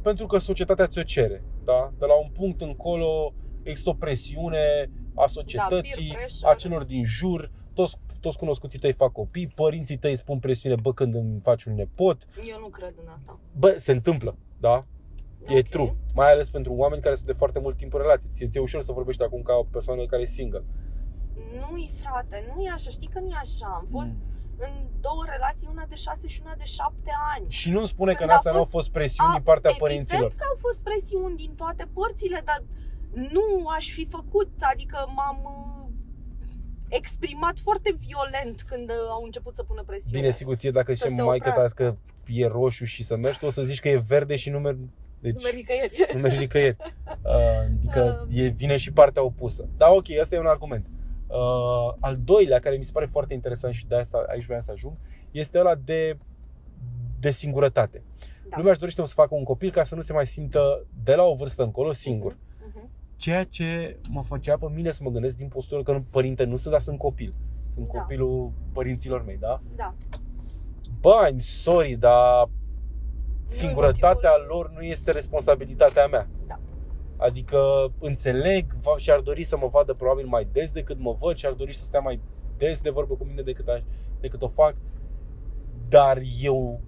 [0.03, 1.93] Pentru că societatea ți-o cere, da?
[1.99, 3.33] De la un punct încolo
[3.63, 6.51] există o presiune a societății, Da, peer pressure.
[6.51, 10.75] a celor din jur, toți, toți cunoscuții tăi fac copii, părinții tăi îți pun presiune,
[10.83, 12.27] bă, când îmi faci un nepot.
[12.49, 13.39] Eu nu cred în asta.
[13.59, 14.85] Bă, se întâmplă, da?
[15.47, 15.69] E Ok.
[15.69, 15.97] true.
[16.15, 18.31] Mai ales pentru oameni care sunt de foarte mult timp în relație.
[18.33, 20.65] Ție, ție e ușor să vorbești acum ca o persoană care e single.
[21.71, 23.69] Nu-i frate, nu e așa, știi că nu e așa.
[23.81, 24.23] Am fost Mm.
[24.67, 27.45] în două relații, una de șase și una de șapte ani.
[27.49, 29.43] Și nu-mi spune că Când în a asta nu au fost- fost presiuni A, din
[29.51, 30.31] partea Evident părinților.
[30.41, 32.61] că au fost presiuni din toate părțile, dar
[33.15, 35.89] nu aș fi făcut, adică m-am uh,
[36.89, 40.19] exprimat foarte violent când uh, au început să pună presiune.
[40.21, 41.85] Bine, sigur, ție dacă Să zice se maică ta oprească.
[41.85, 41.97] că
[42.33, 44.81] e roșu și să mergi, tu o să zici că e verde și nu mergi.
[45.21, 46.07] Deci, Nu merg nicăieri.
[46.15, 46.77] nu mergi nicăieri.
[47.23, 47.35] Uh,
[47.79, 48.29] Adică Um.
[48.39, 49.69] e, vine și partea opusă.
[49.77, 50.87] Da, ok, asta e un argument.
[51.27, 54.71] Uh, al doilea, care mi se pare foarte interesant și de asta aici vreau să
[54.71, 54.97] ajung,
[55.31, 56.19] este ăla de,
[57.19, 58.03] de singurătate.
[58.49, 58.57] Da.
[58.57, 61.23] Lumea își dorește să facă un copil ca să nu se mai simtă de la
[61.23, 62.33] o vârstă încolo singur.
[62.33, 62.41] Mhm.
[63.19, 66.57] Ceea ce mă făcea pe mine să mă gândesc din postură că nu, părinte nu
[66.57, 67.35] sunt, dar sunt copil.
[67.75, 67.99] Sunt Da.
[67.99, 69.61] copilul părinților mei, da?
[69.77, 69.95] Da.
[71.01, 72.51] Bă, I'm sorry, dar Nu
[73.49, 74.57] e singurătatea motivul.
[74.57, 76.29] lor nu este responsabilitatea mea.
[76.47, 76.59] Da.
[77.17, 77.59] Adică
[78.01, 81.47] înțeleg va- și ar dori să mă vadă probabil mai des decât mă văd și
[81.47, 82.21] ar dori să stea mai
[82.57, 83.81] des de vorbă cu mine decât, aș,
[84.21, 84.75] decât o fac.
[85.89, 86.81] Dar eu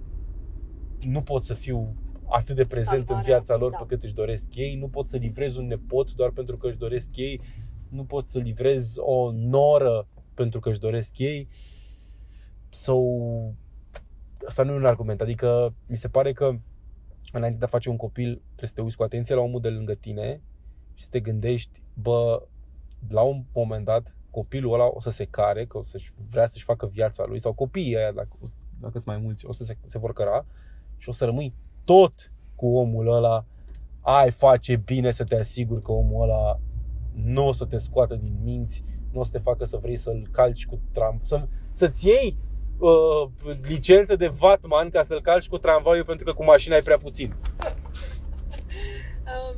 [1.01, 1.95] nu pot să fiu
[2.31, 3.79] atât de prezent în Salvarea, viața lor da.
[3.79, 4.75] pe cât își doresc ei.
[4.75, 7.41] Nu pot să livrez un nepot doar pentru că își doresc ei.
[7.89, 11.49] Nu pot să livrez o noră pentru că își doresc ei.
[12.69, 13.55] Sau
[14.47, 15.21] asta nu e un argument.
[15.21, 16.59] Adică mi se pare că
[17.33, 19.69] înainte de a face un copil trebuie să te uiți cu atenție la omul de
[19.69, 20.41] lângă tine
[20.95, 22.43] și să te gândești, bă,
[23.09, 25.99] la un moment dat copilul ăla o să se care, că o să
[26.31, 28.37] vrea să-și facă viața lui sau copiii aia, dacă,
[28.81, 30.47] dacă sunt mai mulți, o să se, se vor căra
[30.97, 33.45] și o să rămâi tot cu omul ăla
[34.01, 36.59] ai face bine să te asiguri că omul ăla
[37.15, 40.29] nu o să te scoată din minți, nu o să te facă să vrei să-l
[40.31, 42.37] calci cu tram, să, să-ți iei
[42.79, 43.31] uh,
[43.63, 47.35] licență de Vatman ca să-l calci cu tramvaiul pentru că cu mașina ai prea puțin.
[49.31, 49.57] Um,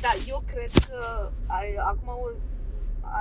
[0.00, 2.36] da, eu cred că ai, acum o-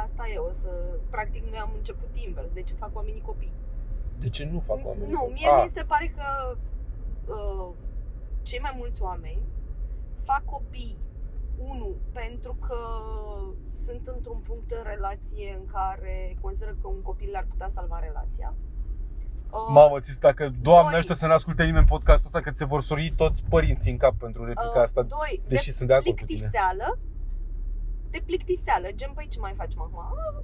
[0.03, 0.69] asta e, o să
[1.09, 3.53] practic noi am început invers, de ce fac oamenii copii.
[4.19, 5.11] De ce nu fac oamenii?
[5.11, 6.57] Nu, mie Ah, mi se pare că
[7.33, 7.69] uh,
[8.45, 9.41] cei mai mulți oameni
[10.23, 10.97] fac copii
[11.57, 12.77] unu, pentru că
[13.71, 18.53] sunt într-un punct în relație în care consideră că un copil le-ar putea salva relația.
[19.49, 20.99] Uh, Mamă, ți dacă Doamne Doi.
[20.99, 23.97] ăștia să ne asculte nimeni podcastul ăsta, că ți se vor suri toți părinții în
[23.97, 25.01] cap pentru replica asta.
[25.01, 26.39] Uh, doi, deși de sunt de acord cu tine.
[26.39, 26.97] plictiseală,
[28.09, 29.99] de plictiseală, gen, păi ce mai facem acum?
[29.99, 30.43] Ah,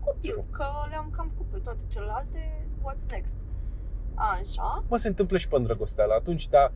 [0.00, 0.44] copil, True.
[0.50, 3.36] că le-am cam făcut pe toate celelalte, what's next?
[4.14, 4.84] Așa.
[4.88, 6.14] Mă, se întâmplă și pe îndrăgosteală.
[6.14, 6.72] Atunci, da,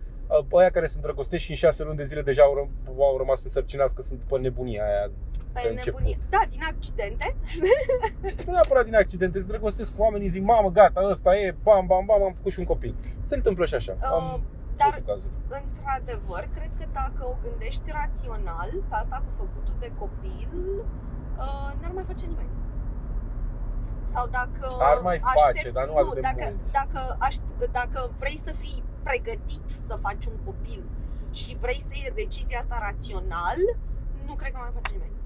[0.52, 3.44] ăia care se îndrăgostești și în șase luni de zile deja au, ră- au rămas
[3.44, 5.10] însărcinați că sunt pe nebunia aia.
[5.52, 5.84] Pe început.
[6.00, 6.18] nebunie.
[6.30, 7.36] Da, din accidente.
[8.46, 12.04] Nu neapărat din accidente, se îndrăgostesc cu oamenii, zic, mamă, gata, ăsta e, bam, bam,
[12.06, 12.94] bam, am făcut și un copil.
[13.22, 13.92] Se întâmplă și așa.
[14.00, 14.44] Uh, Am
[14.76, 15.32] dar văzut cazuri.
[15.48, 20.48] într-adevăr, cred că dacă o gândești rațional, pe asta cu făcutul de copil,
[21.38, 22.50] uh, n-ar mai face nimeni.
[24.14, 26.72] Sau dacă Ar mai face, aștepți- dar nu atât de dacă, mulți.
[26.72, 27.36] Dacă, aș-
[27.72, 30.84] dacă vrei să fii pregătit să faci un copil
[31.30, 33.60] și vrei să iei decizia asta rațional,
[34.26, 35.16] nu cred că mai face nimeni.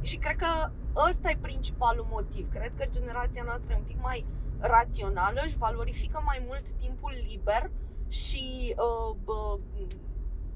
[0.00, 0.70] Și cred că
[1.08, 2.50] ăsta e principalul motiv.
[2.50, 4.26] Cred că generația noastră e un pic mai
[4.58, 7.70] rațională, își valorifică mai mult timpul liber
[8.08, 9.58] și uh, bă,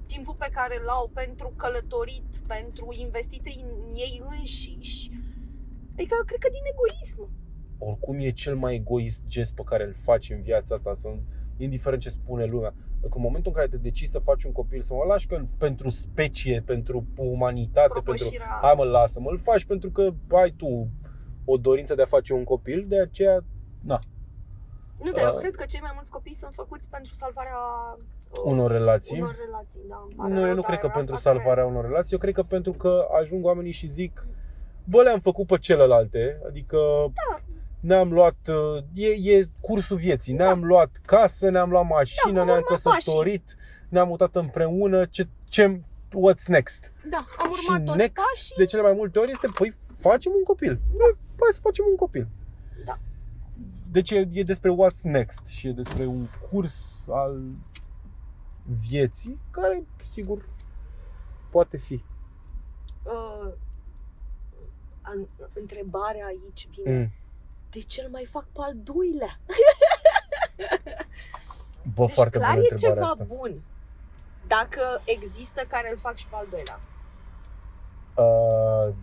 [0.07, 5.11] timpul pe care îl au pentru călătorit, pentru investit în ei înșiși.
[5.93, 7.31] Adică, cred că din egoism.
[7.79, 11.09] oricum e cel mai egoist gest pe care îl faci în viața asta, să,
[11.59, 12.75] indiferent ce spune lumea.
[13.01, 15.41] Că în momentul în care te decizi să faci un copil, să mă lași că
[15.59, 18.03] pentru specie, pentru umanitate, pentru...
[18.03, 18.59] Propășirea...
[18.63, 20.89] Hai mă, lasă-mă, îl faci pentru că ai tu
[21.45, 23.45] o dorință de a face un copil, de aceea,
[23.81, 23.99] na,
[25.05, 27.57] Nu, dar eu Uh, cred că cei mai mulți copii sunt făcuți pentru salvarea
[28.31, 29.21] uh, unor relații.
[29.21, 29.81] unor relații.
[29.89, 31.67] Da, îmi pare Nu, rău, eu nu dar cred că era pentru asta care- salvarea
[31.71, 34.27] unor relații, eu cred că pentru că ajung oamenii și zic
[34.85, 37.41] Bă, le-am făcut pe celelalte, adică Da.
[37.81, 42.47] Ne-am luat, uh, e, e cursul vieții, ne-am luat casă, ne-am luat mașină, Da, am
[42.47, 43.57] ne-am urmat căsătorit,
[43.89, 46.93] ne-am mutat împreună, ce, ce, what's next?
[47.11, 48.55] Da, am și urmat toți next, pașii.
[48.57, 50.81] de cele mai multe ori, este, păi, facem un copil.
[50.97, 51.05] Bă,
[51.41, 52.29] Hai să facem un copil.
[52.85, 52.99] Da.
[53.91, 57.43] deci e, e despre what's next și e despre un curs al
[58.89, 60.49] vieții care, sigur,
[61.51, 62.05] poate fi.
[63.05, 63.53] Uh,
[65.15, 66.99] în- întrebarea aici vine.
[66.99, 67.13] Mm.
[67.71, 69.39] De ce îl mai fac pe al doilea?
[71.95, 73.25] Bă, deci foarte clar bună e întrebarea ceva asta.
[73.35, 73.63] bun.
[74.47, 76.81] Dacă există care îl fac și pe al doilea.
[78.15, 78.95] Uh,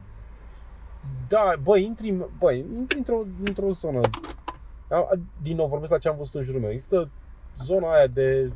[1.27, 3.99] da, bă, intri, bă, intri într-o, într-o zonă.
[4.89, 5.09] A- a-
[5.41, 6.71] Din nou vorbesc la ce am văzut în jurul meu.
[6.71, 7.09] Există
[7.57, 8.51] zona aia de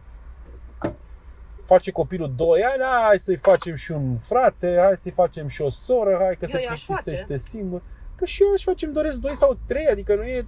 [1.64, 5.70] face copilul 2 ani, hai să-i facem și un frate, hai să-i facem și o
[5.70, 7.82] soră, hai că Eu se i-aș plictisește singur.
[8.20, 10.46] Că și eu aș face, îmi doresc 2 sau 3, adică nu e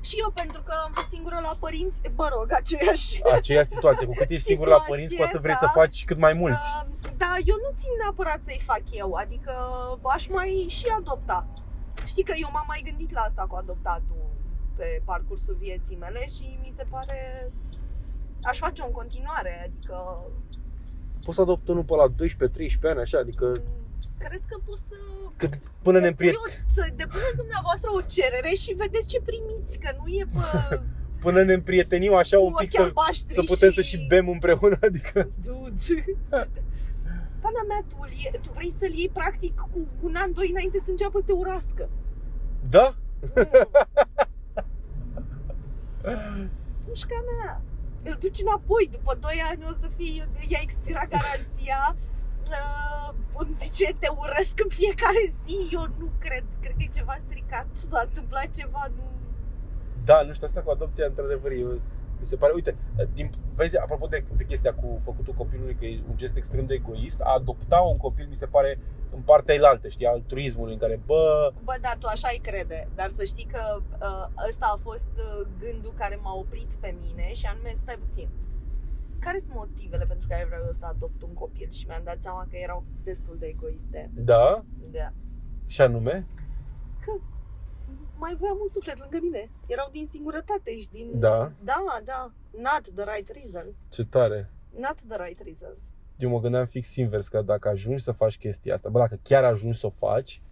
[0.00, 3.22] Și eu, pentru că am fost singură la părinți, mă rog, aceeași.
[3.38, 4.06] aceeași situație.
[4.06, 5.66] Cu cât ești singur la Situație, părinți, cu atât vrei da.
[5.66, 6.66] să faci cât mai mulți.
[6.74, 9.52] Uh, Da, eu nu țin neapărat să-i fac eu, adică
[10.02, 11.46] aș mai și adopta.
[12.06, 14.22] Știi că eu m-am mai gândit la asta cu adoptatul
[14.76, 17.18] pe parcursul vieții mele și mi se pare...
[18.42, 19.96] Aș face în continuare, adică...
[21.24, 23.52] Poți să adopți unul pe la 12-13 ani, așa, adică
[24.18, 24.96] Cred că pot să...
[25.36, 25.48] că,
[25.82, 29.88] până ne depui împriet, o- Să depuneți dumneavoastră o cerere și vedeți ce primiți, că
[29.98, 30.80] nu e pe
[31.24, 34.28] până ne împrietenim așa un cu pic ochii să, albaștri să putem să și bem
[34.28, 36.04] împreună, adică Dude.
[37.40, 40.78] Pana mea, tu, îl iei- tu vrei să-l iei practic cu un an, doi înainte
[40.78, 41.88] să înceapă să te urască.
[42.70, 42.94] da?
[46.04, 46.50] Mm.
[46.88, 47.60] Pușca mea.
[48.02, 51.96] Îl duci înapoi, după 2 ani o să fie, i-a expirat garanția.
[52.48, 57.16] Uh, îmi zice, te urăsc în fiecare zi, eu nu cred, cred că e ceva
[57.26, 59.10] stricat, s-a întâmplat ceva, nu...
[60.04, 61.56] Da, nu știu, asta cu adopția, într-adevăr, e,
[62.20, 62.76] mi se pare, uite,
[63.12, 66.74] din, vezi, apropo de, de chestia cu făcutul copilului, că e un gest extrem de
[66.74, 68.78] egoist, a adopta un copil, mi se pare,
[69.14, 73.08] în partea elaltă, știi, altruismului, în care, bă, Bă, da, tu așa îi crede, dar
[73.08, 77.46] să știi că uh, ăsta a fost uh, gândul care m-a oprit pe mine și
[77.46, 78.28] anume, stai puțin,
[79.24, 81.70] care sunt motivele pentru care vreau eu să adopt un copil?
[81.70, 84.10] Și mi-am dat seama că erau destul de egoiste.
[84.14, 85.12] da, Da.
[85.66, 86.26] și anume,
[87.04, 87.12] Că
[88.16, 89.50] mai voiam un suflet lângă mine.
[89.66, 91.18] Erau din singurătate și din...
[91.18, 91.52] Da.
[91.64, 92.32] Da, da.
[92.50, 93.74] Not the right reasons.
[93.88, 94.50] ce tare.
[94.76, 95.78] Not the right reasons.
[96.18, 99.44] Eu mă gândeam fix invers, că dacă ajungi să faci chestia asta, bă, dacă chiar
[99.44, 100.42] ajungi să o faci,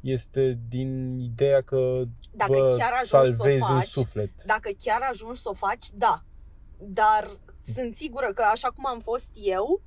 [0.00, 4.42] este din ideea că, Dacă bă, chiar ajungi să o salvezi un faci, suflet.
[4.44, 6.22] dacă chiar ajungi să o faci, da.
[6.78, 7.38] Dar
[7.74, 9.80] sunt sigură că așa cum am fost eu,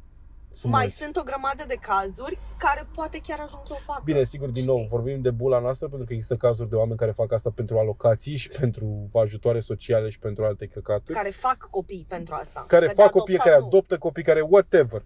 [0.52, 0.98] Sunt mai mulți.
[0.98, 4.02] sunt o grămadă de cazuri care poate chiar ajung să o facă.
[4.06, 4.76] Bine, sigur, din Știi?
[4.76, 7.78] nou, vorbim de bula noastră pentru că există cazuri de oameni care fac asta pentru
[7.80, 11.14] alocații și pentru ajutoare sociale și pentru alte căcaturi.
[11.18, 12.64] Care fac copii pentru asta.
[12.68, 13.66] Care Că fac de copii, adoptat care nu.
[13.68, 15.06] adoptă copii, care whatever.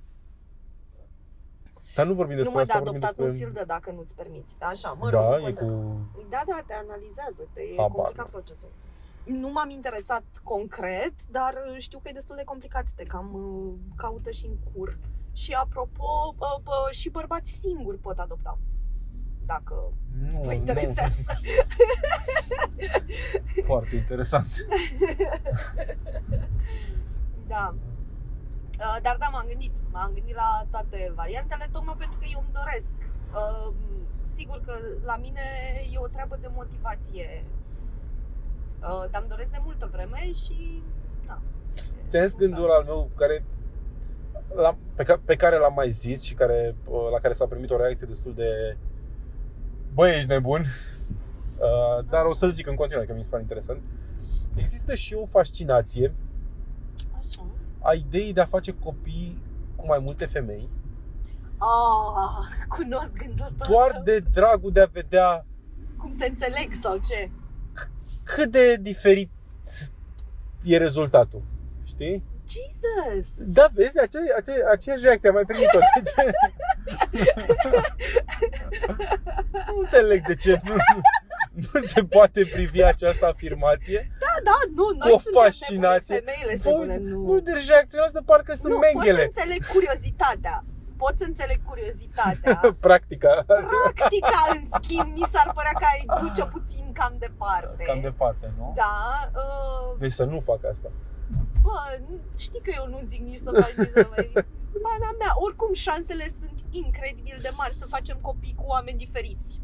[1.96, 3.46] Dar nu vorbim Nu despre mă de asta, vorbim adoptat nu despre...
[3.48, 4.56] ți-l dă dacă nu-ți permiți.
[4.60, 5.72] Așa, mă rog, da, nu e contează.
[6.14, 6.26] cu...
[6.30, 8.30] Da, da, te analizează, te e Habar complicat n-am.
[8.32, 8.70] procesul.
[9.26, 14.32] Nu m-am interesat concret, dar știu că e destul de complicat, te cam uh, caută
[14.32, 14.98] și în cur.
[15.34, 18.58] Și apropo, uh, uh, și bărbați singuri pot adopta.
[19.46, 19.94] Dacă
[20.32, 21.40] Nu, vă nu, interesează.
[23.66, 24.48] foarte interesant.
[27.48, 27.76] Da.
[28.80, 29.72] Uh, Dar da, m-am gândit.
[29.92, 32.90] M-am gândit la toate variantele, tocmai pentru că eu îmi doresc.
[33.34, 33.74] Uh,
[34.36, 35.42] Sigur că la mine
[35.94, 37.46] e o treabă de motivație.
[38.82, 40.82] Uh, Dar îmi doresc de multă vreme și...
[41.28, 41.42] Da.
[42.08, 43.44] Ți-am zis gândul al meu care,
[44.56, 47.70] la, pe, ca, pe care l-am mai zis și care, uh, la care s-a primit
[47.70, 48.78] o reacție destul de
[49.94, 53.82] Bă, ești nebun uh, Dar o să-l zic în continuare că mi se pare interesant
[54.56, 56.14] Există și o fascinație
[57.20, 57.46] Așa.
[57.80, 59.42] a ideii de a face copii
[59.76, 60.70] cu mai multe femei
[61.58, 63.66] Ah, cunosc gândul ăsta.
[63.70, 65.46] Doar de dragul de a vedea
[65.98, 67.32] Cum se înțeleg sau ce?
[68.36, 69.30] Cât de diferit
[70.64, 71.42] e rezultatul
[71.86, 72.24] Știi?
[72.52, 73.28] Jesus!
[73.38, 75.80] Da, vezi, acea, acea, aceeași reacție am mai primit-o.
[75.96, 76.14] Deci...
[79.68, 80.76] nu înțeleg de ce nu,
[81.54, 84.12] nu se poate privi această afirmație.
[84.20, 86.16] Da, da, nu, noi o suntem fascinație.
[86.16, 87.34] nebune, Femeile sunt bune, nu.
[87.34, 89.24] nu deci reacționează de parcă sunt nu, pot să menghele.
[89.24, 90.64] înțeleg curiozitatea.
[91.04, 92.56] Pot să înțeleg curiozitatea.
[92.88, 93.34] Practica.
[93.48, 97.84] Practica, în schimb, mi s-ar părea că ai duce puțin cam departe.
[97.84, 98.74] Cam departe, nu?
[98.76, 98.96] Da,
[99.42, 100.90] uh, Deci să nu fac asta.
[101.62, 101.80] bă,
[102.38, 104.32] știi că eu nu zic nici să faci, nici să faci.
[104.88, 109.62] Pana mea, oricum șansele sunt incredibil de mari să facem copii cu oameni diferiți.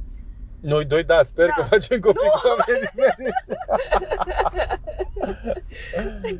[0.60, 1.54] Noi doi, da, sper Da.
[1.56, 3.50] că facem copii cu oameni diferiți.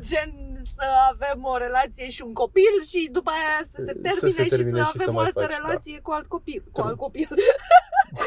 [0.08, 0.32] Gen
[0.76, 4.48] să avem o relație și un copil și după aia să se Să termine, se
[4.48, 5.56] termine și și să să avem mai o altă faci, da.
[5.56, 6.62] relație cu alt copil.
[6.64, 6.86] Cu True.
[6.88, 7.28] alt copil.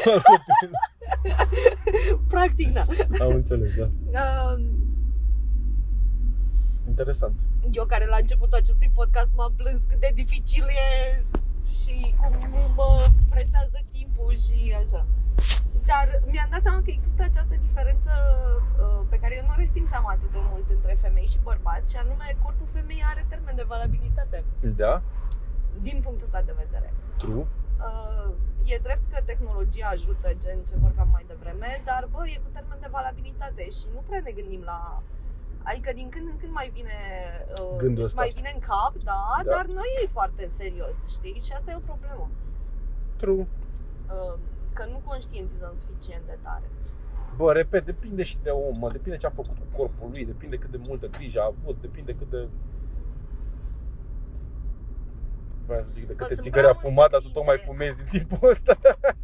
[0.04, 0.78] Al copilului.
[2.34, 2.84] Practic, da.
[3.24, 3.86] Am înțeles, da.
[4.10, 4.60] Uh,
[6.88, 7.40] Interesant.
[7.70, 11.22] eu care la începutul acestui podcast m-am plâns cât de dificil e
[11.80, 12.34] și cum
[12.78, 12.90] mă
[13.32, 15.06] presează timpul și așa.
[15.90, 18.12] Dar mi-am dat seama că există această diferență
[18.82, 21.96] uh, pe care eu nu o resimțeam atât de mult între femei și bărbați și
[22.02, 24.44] anume corpul femeii are termen de valabilitate
[24.82, 25.02] Da?
[25.80, 26.92] din punctul ăsta de vedere.
[27.16, 27.44] True.
[27.88, 28.30] Uh,
[28.72, 32.78] e drept că tehnologia ajută, gen ce vorbeam mai devreme, dar bă, e cu termen
[32.80, 35.02] de valabilitate și nu prea ne gândim la...
[35.62, 36.96] Adică din când în când mai vine,
[37.60, 38.20] uh, Gândul ăsta.
[38.20, 39.50] mai vine în cap, da, Da.
[39.54, 41.38] dar nu e foarte în serios, știi?
[41.46, 42.30] Și asta e o problemă.
[43.16, 43.46] True.
[43.46, 44.34] Uh,
[44.72, 46.68] că nu conștientizăm suficient de tare.
[47.36, 50.56] Bă, repet, depinde și de om, mă, depinde ce a făcut cu corpul lui, depinde
[50.56, 52.48] cât de multă grijă a avut, depinde cât de...
[55.66, 57.56] Vreau să zic de Bă, câte sunt țigări a prea fumat, dar tu multe tocmai
[57.56, 57.84] depinde.
[57.84, 58.74] fumezi în timpul ăsta.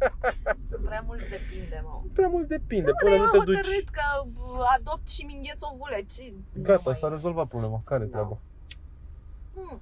[0.69, 1.89] Sunt prea mult depinde, mă.
[2.13, 3.55] Prea mult depinde, Nu, până dar nu eu te am duci...
[3.55, 6.05] hotărât că uh, adopt și mi îngheț ovule.
[6.13, 6.33] Ce?
[6.53, 7.81] Gata, Nu s-a mai- rezolvat problema.
[7.85, 8.09] Care Da.
[8.09, 8.37] treaba?
[9.55, 9.81] Hmm.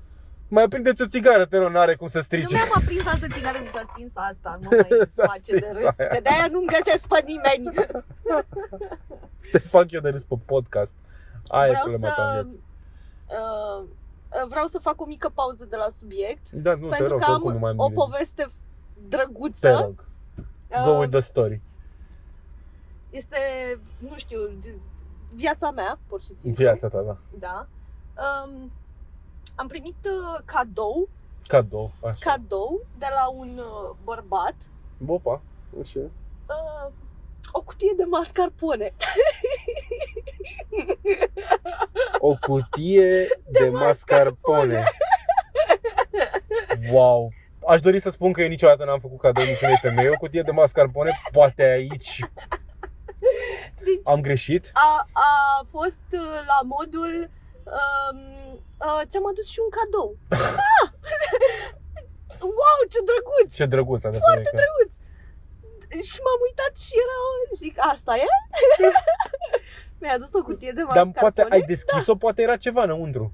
[0.49, 2.53] Mai aprindeți o țigară, te rog, n-are cum să Nu strice.
[2.55, 5.99] mi-am aprins altă țigară, mi s-a stins asta, nu mai S-a face de stins râs,
[5.99, 6.10] aia.
[6.10, 7.64] că de-aia nu-mi găsesc pe nimeni.
[9.51, 10.95] Te fac eu de râs pe podcast.
[11.47, 12.60] Aia e Vreau problema ta să- în viață.
[13.28, 13.88] Uh,
[14.48, 17.32] vreau să fac o mică pauză de la subiect, Da, nu, te pentru rog, că
[17.32, 18.12] oricum nu am mai am o nimic de zis.
[18.12, 19.80] poveste Te drăguță.
[19.82, 20.06] rog,
[20.86, 21.62] go Uh, with the story.
[23.10, 23.38] Este,
[23.98, 24.80] nu știu, de-
[25.34, 26.64] viața mea, pur și simplu.
[26.64, 27.18] Viața ta, da.
[27.40, 27.68] Da.
[28.46, 28.72] Um,
[29.56, 31.10] am primit uh, cadou,
[31.48, 32.32] Cadou, așa.
[32.32, 34.56] cadou de la un uh, bărbat
[34.98, 35.42] Bopa,
[35.82, 36.00] așa.
[36.00, 36.92] uh,
[37.52, 38.93] o cutie de mascarpone.
[42.20, 43.28] O cutie
[43.60, 44.84] de mascarpone.
[46.91, 47.32] Wow.
[47.68, 50.10] Aș dori să spun că eu niciodată n-am făcut cadou niciunei femei.
[50.10, 52.20] O cutie de mascarpone, poate aici
[53.76, 54.72] Deci am greșit.
[54.74, 56.20] a, a fost uh,
[56.52, 57.30] la modul
[57.64, 58.18] um,
[58.78, 60.18] uh, ți-am adus și un cadou.
[60.80, 60.89] Ah!
[62.41, 63.56] wow, ce drăguț!
[63.56, 64.34] Ce drăguț adevărat.
[64.34, 64.93] Foarte drăguț!
[66.10, 67.18] Și m-am uitat și era,
[67.56, 68.26] zic, asta e?
[70.00, 71.32] Mi-a adus o cutie de Dar mascarpone.
[71.32, 73.32] poate ai deschis-o, poate era ceva înăuntru.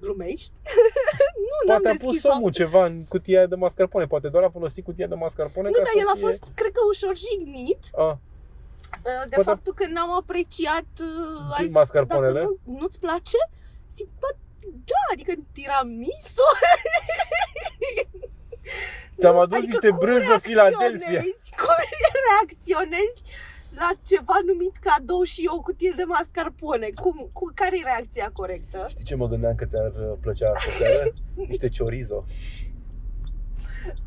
[0.00, 0.52] Glumești?
[1.48, 2.34] nu, n-am Poate a pus deschis-o.
[2.36, 4.06] omul ceva în cutia aia de mascarpone.
[4.06, 6.26] Poate doar a folosit cutia de mascarpone Nu, ca dar să el a fie...
[6.26, 8.18] fost, cred că, ușor jignit A, uh,
[9.02, 12.32] de Poate- faptul că n-am apreciat uh, ai zis, Mascarponele?
[12.40, 13.36] Dacă nu, nu-ți place?
[13.92, 14.26] Zic, bă,
[14.84, 16.42] da, adică tiramisu.
[19.18, 21.08] ți-am adus Adică niște cum brânză Philadelphia.
[21.10, 21.50] reacționezi?
[21.62, 21.78] Cum
[22.28, 23.18] reacționezi
[23.78, 26.88] la ceva numit cadou și o cutie de mascarpone?
[27.02, 28.86] Cum, cu, care e reacția corectă?
[28.88, 31.04] Știi ce mă gândeam că ți-ar uh, plăcea asta seară?
[31.50, 32.24] Niște chorizo.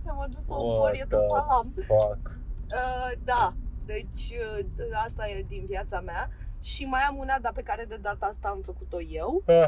[0.04, 1.74] Ți-am adus o What folie de the salam.
[1.88, 2.32] Fuck.
[2.74, 3.54] Uh, da,
[3.86, 4.24] deci
[4.60, 4.66] uh,
[5.06, 6.30] asta e din viața mea.
[6.62, 9.44] Și mai am una, dar pe care de data asta am făcut-o eu.
[9.46, 9.66] Ah,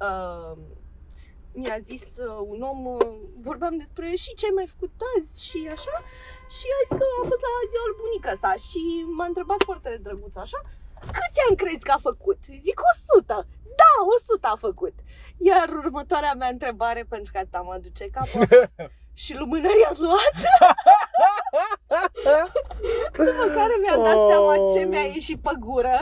[0.00, 0.56] Uh,
[1.60, 3.16] mi-a zis uh, un om, uh,
[3.48, 5.96] vorbeam despre și ce ai mai făcut azi și așa.
[6.56, 8.82] Și a zis că a fost la ziua lui bunica sa și
[9.16, 10.60] m-a întrebat foarte drăguț așa.
[11.16, 12.40] Câți ani crezi că a făcut?
[12.66, 12.78] Zic
[13.14, 13.46] 100.
[14.40, 14.94] Da, 100 a făcut.
[15.38, 18.74] Iar următoarea mea întrebare, pentru că atâta mă duce capul, a fost,
[19.22, 20.34] și lumânării ați luat?
[23.28, 24.26] După care mi-am dat Oh.
[24.30, 25.96] seama ce mi-a ieșit pe gură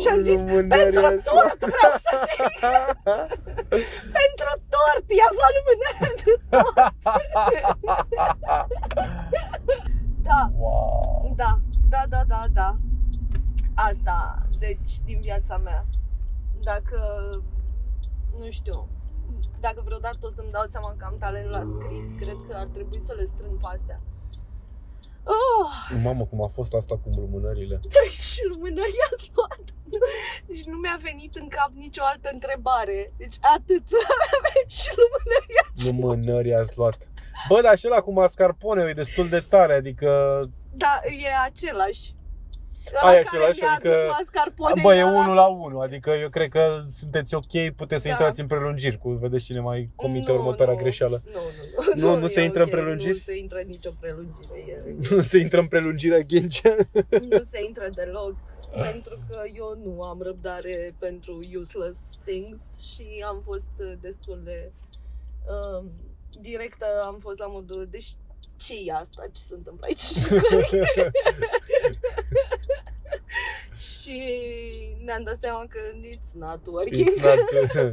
[0.00, 2.58] și am zis, Lumânări pentru ați tort vreau să zic,
[4.18, 6.92] pentru tort, i-ați luat lumânărea pentru tort.
[10.22, 11.32] Da, Wow.
[11.36, 12.76] da, da, da, da, da.
[13.74, 15.84] Asta, deci, din viața mea.
[16.62, 16.98] Dacă,
[18.38, 18.88] nu știu,
[19.60, 23.00] dacă vreodată o să-mi dau seama că am talent la scris, cred că ar trebui
[23.00, 24.00] să le strâng pe astea.
[25.24, 27.80] Oh, Mamă, cum a fost asta cu lumânările.
[27.82, 29.64] deci lumânări ați luat.
[30.46, 33.12] Deci nu mi-a venit în cap nicio altă întrebare.
[33.16, 33.88] Deci atât.
[34.78, 37.08] și lumânări ați Lumânări ați luat.
[37.48, 40.10] Bă, dar și ăla cu mascarpone e destul de tare, adică...
[40.72, 42.14] Da, e același.
[43.02, 46.10] Ai Ăla același, care mi-a adică- adus mascarpone Bă, e ăla- unul la unul, adică
[46.10, 48.14] eu cred că sunteți ok, puteți să Da.
[48.14, 50.80] intrați în prelungiri, cu vedeți cine mai comite Nu, următoarea nu.
[50.80, 51.22] greșeală.
[51.24, 52.14] Nu, nu, nu.
[52.14, 53.12] Nu, nu se e intră în ok, prelungiri?
[53.12, 54.58] Nu se intră în nicio prelungire.
[54.68, 56.74] E, Nu se intră în prelungirea Ghencea.
[57.28, 58.34] nu se intră deloc.
[58.82, 62.58] Pentru că eu nu am răbdare pentru useless things
[62.92, 64.70] și am fost uh, destul de
[65.78, 65.90] um,
[66.40, 68.08] directă, am fost la modul, deci
[68.56, 70.02] ce e asta, ce se întâmplă aici?
[75.10, 75.78] și și ne-am dat seama că
[76.12, 77.06] it's not working.
[77.08, 77.40] It's not,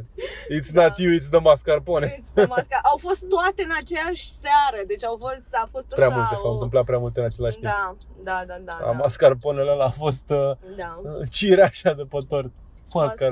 [0.56, 1.02] it's not Da.
[1.02, 2.06] you, it's the mascarpone.
[2.20, 6.06] It's the masca- au fost toate în aceeași seară, deci au fost, a fost Prea
[6.06, 7.70] așa multe, s-au o- întâmplat prea multe în același timp.
[7.72, 8.76] Da, da, da, da.
[8.80, 8.90] Da, da.
[8.90, 11.00] mascarponele ăla a fost uh, da.
[11.30, 12.50] cireașa de pe tort.
[12.92, 13.30] Mascarpone.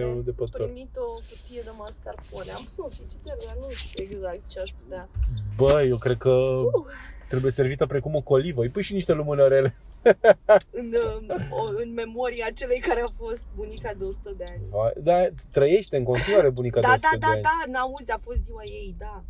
[0.00, 0.64] Mascarpone de pe tort.
[0.64, 2.50] primit o cutie de mascarpone.
[2.56, 5.08] Am pus o frigider, dar nu știu exact ce aș putea.
[5.56, 6.84] Bă, eu cred că Uh.
[7.28, 8.62] trebuie servită precum o colivă.
[8.62, 9.76] Îi pui și niște lumânărele.
[10.80, 10.92] În,
[11.28, 14.60] uh, o- în memoria celei care a fost bunica de 100 de ani.
[14.70, 17.42] Vai, Da, trăiește în continuare bunica de Da, 100 da, de da, ani.
[17.42, 19.24] da, n-auzi, a fost ziua ei, da.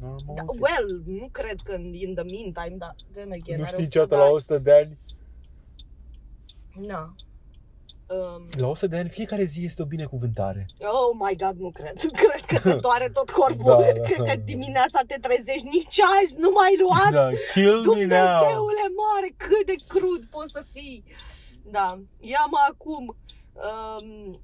[0.00, 0.62] N-am da auzit.
[0.62, 4.14] well, nu cred că in the meantime, da, then again, nu are știi 100 niciodată
[4.14, 4.32] de la ani.
[4.34, 4.98] 100 de ani.
[6.86, 7.14] Na.
[8.08, 10.66] Um, La 100 de ani fiecare zi este o binecuvântare.
[10.80, 11.96] oh my god, nu cred.
[12.22, 13.64] Cred că te doare tot corpul.
[13.64, 14.00] Da, da.
[14.08, 17.12] Cred că dimineața te trezești, nici azi nu mai luat.
[17.12, 17.96] Da, kill me now.
[17.96, 21.04] Dumnezeule mare, cât de crud poți să fii.
[21.70, 21.88] Da,
[22.20, 23.16] ia-mă acum.
[23.68, 24.40] Um,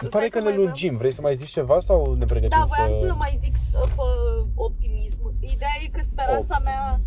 [0.00, 0.96] Îmi pare că ne lungim.
[0.96, 3.06] Vrei să mai zici ceva sau ne pregătim Da, voiam să...
[3.06, 4.02] să mai zic uh, pe
[4.54, 5.22] optimism.
[5.40, 7.00] Ideea e că speranța mea,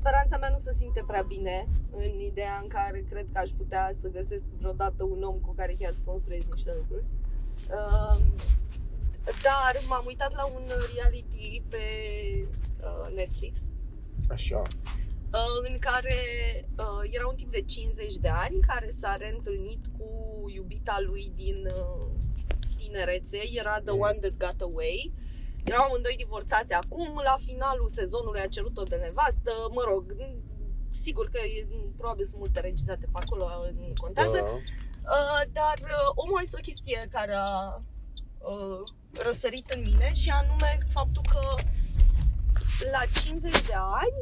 [0.00, 3.90] speranța mea nu se simte prea bine în ideea în care cred că aș putea
[4.00, 7.04] să găsesc vreodată un om cu care chiar să construiesc niște lucruri.
[7.78, 8.22] Um,
[9.42, 11.84] dar m-am uitat la un reality pe
[12.82, 13.58] uh, Netflix
[14.30, 14.62] Așa.
[15.32, 16.14] uh, în care
[16.78, 20.08] uh, era un tip de 50 de ani care s-a reîntâlnit cu
[20.54, 22.06] iubita lui din uh,
[22.76, 24.00] tinerețe, era The Mm.
[24.00, 25.12] One That Got Away.
[25.64, 30.42] Erau amândoi divorțați acum, la finalul sezonului a cerut-o de nevastă, mă rog, m,
[31.04, 33.44] sigur că e, m, probabil sunt multe regizate pe acolo,
[33.78, 34.52] nu contează, Da.
[35.16, 37.78] Uh, dar uh, omul a zis o chestie care a
[38.38, 38.80] uh,
[39.12, 41.40] răsărit în mine și anume faptul că
[42.90, 44.18] la 50 de ani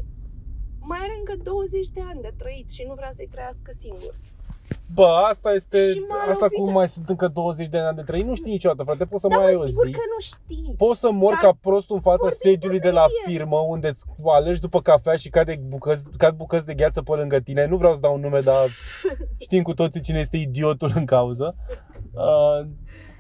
[0.80, 4.14] mai are încă 20 de ani de trăit și nu vrea să-i trăiască singur.
[4.94, 5.90] Bă, asta este...
[5.92, 6.58] Și m-a Asta lovit.
[6.58, 9.04] cum mai sunt încă 20 de ani de trăit, nu știi niciodată, frate.
[9.04, 9.92] Poți să Dar mai ai mă, o sigur zi.
[9.92, 10.74] că nu știi.
[10.76, 13.88] Poți să mor Dar ca prostul în fața foarte sediului de la bună firmă unde
[13.88, 17.66] îți alegi după cafea și cade bucăți, cad bucăți de gheață pe lângă tine.
[17.66, 18.66] Nu vreau să dau un nume, dar
[19.44, 21.56] știm cu toții cine este idiotul în cauză.
[22.12, 22.68] Uh,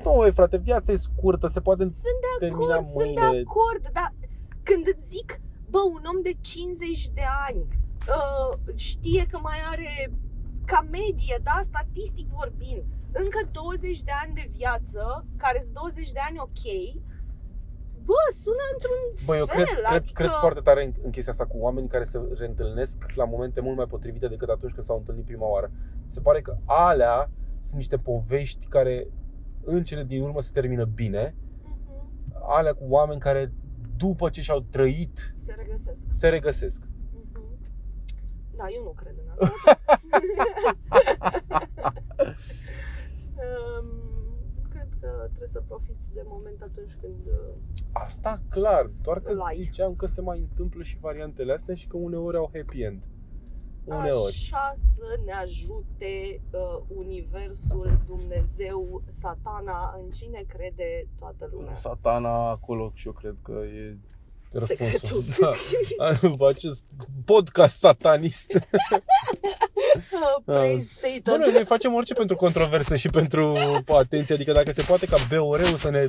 [0.04, 1.94] nu, e, frate, viața e scurtă, se poate Sunt
[2.40, 3.44] de termina acord, sunt de mâine.
[3.46, 4.14] acord, dar
[4.62, 5.40] când îți zic,
[5.70, 7.66] bă, un om de 50 de ani
[8.08, 10.12] uh, știe că mai are,
[10.72, 12.82] ca medie, da, statistic vorbind,
[13.22, 16.62] încă 20 de ani de viață, care sunt 20 de ani ok,
[18.08, 20.12] bă, sună într-un Bă, eu fel, cred, cred, adică...
[20.12, 23.76] cred foarte tare în, în chestia asta cu oameni care se reîntâlnesc la momente mult
[23.76, 25.70] mai potrivite decât atunci când s-au întâlnit prima oară.
[26.06, 27.30] Se pare că alea
[27.62, 29.06] sunt niște povești care
[29.64, 31.34] în cele din urmă se termină bine.
[31.62, 33.52] Mhm, Alea cu oameni care
[33.96, 36.02] după ce și-au trăit Se regăsesc.
[36.08, 36.82] se regăsesc.
[38.58, 38.66] Mhm.
[38.66, 39.80] Da, eu nu cred în asta.
[43.80, 43.88] um,
[44.72, 47.54] cred că trebuie să profiți de moment atunci când uh,
[47.92, 49.62] Asta clar, doar că Like.
[49.62, 53.02] ziceam că se mai întâmplă și variantele astea și că uneori au happy end.
[53.84, 54.34] Uneori.
[54.52, 61.74] Așa să ne ajute uh, Universul, Dumnezeu, Satana, în cine crede toată lumea.
[61.74, 63.98] Satana acolo și eu cred că e
[64.52, 64.98] răspunsul.
[64.98, 65.24] Secretul.
[65.40, 66.12] Da.
[66.28, 66.84] După acest
[67.24, 68.52] podcast satanist.
[70.12, 71.40] Uh, praise Bă, Satan.
[71.40, 75.76] noi ne facem orice pentru controverse și pentru atenție, adică dacă se poate ca BOR-ul
[75.76, 76.08] să ne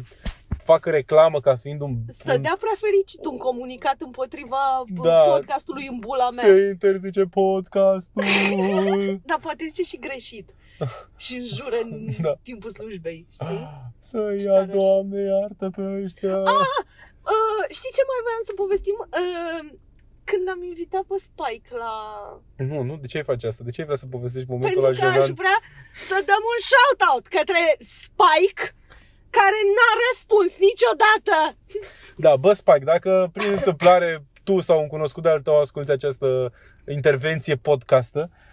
[0.63, 1.95] facă reclamă ca fiind un...
[2.07, 5.19] Să un dea prea fericit un comunicat împotriva uh, Da.
[5.21, 6.43] podcastului în bula mea.
[6.45, 8.23] se interzice podcastul.
[9.29, 10.49] Dar poate zice și greșit.
[11.17, 12.33] și înjură în Da.
[12.43, 13.69] timpul slujbei, știi?
[13.99, 14.71] Să Și ia, tare.
[14.73, 16.43] Doamne, iartă pe ăștia.
[17.34, 18.97] Uh, știi ce mai voiam să povestim?
[19.21, 19.63] Uh,
[20.30, 21.93] când am invitat pe Spike la...
[22.69, 23.63] Nu, nu, de ce ai face asta?
[23.67, 25.41] De ce ai vrea să povestești momentul Pentru ăla că aș jenant?
[25.43, 25.59] vrea
[26.09, 27.63] să dăm un shout-out către
[28.03, 28.63] Spike
[29.38, 31.36] care n-a răspuns niciodată.
[32.25, 34.09] Da, bă, Spike, dacă prin întâmplare
[34.43, 36.53] tu sau un cunoscut de al tău asculti această
[36.88, 38.49] intervenție podcastă, uh,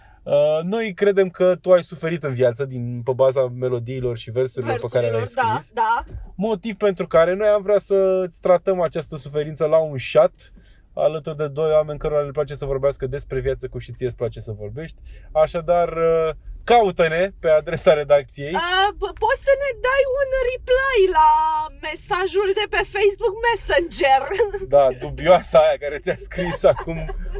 [0.62, 4.86] noi credem că tu ai suferit în viață din pe baza melodiilor și versurilor pe
[4.90, 5.72] care le-ai Versurilor, da, scris.
[5.72, 6.04] da.
[6.36, 10.32] Motiv pentru care noi am vrea să îți tratăm această suferință la un shot
[10.94, 14.16] alături de doi oameni cărora le place să vorbească despre viață cum și ție îți
[14.16, 14.96] place să vorbești.
[15.32, 16.30] Așadar, uh,
[16.64, 18.54] caută-ne pe adresa redacției.
[18.54, 21.28] Uh, b- poți să ne dai un reply la
[21.86, 24.20] mesajul de pe Facebook Messenger.
[24.68, 26.98] Da, dubioasa aia care ți-a scris acum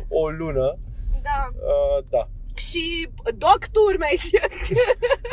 [0.09, 0.79] o lună.
[1.23, 1.49] da.
[1.53, 2.29] Uh, da.
[2.57, 3.09] Și
[3.45, 4.23] Doc Turmes.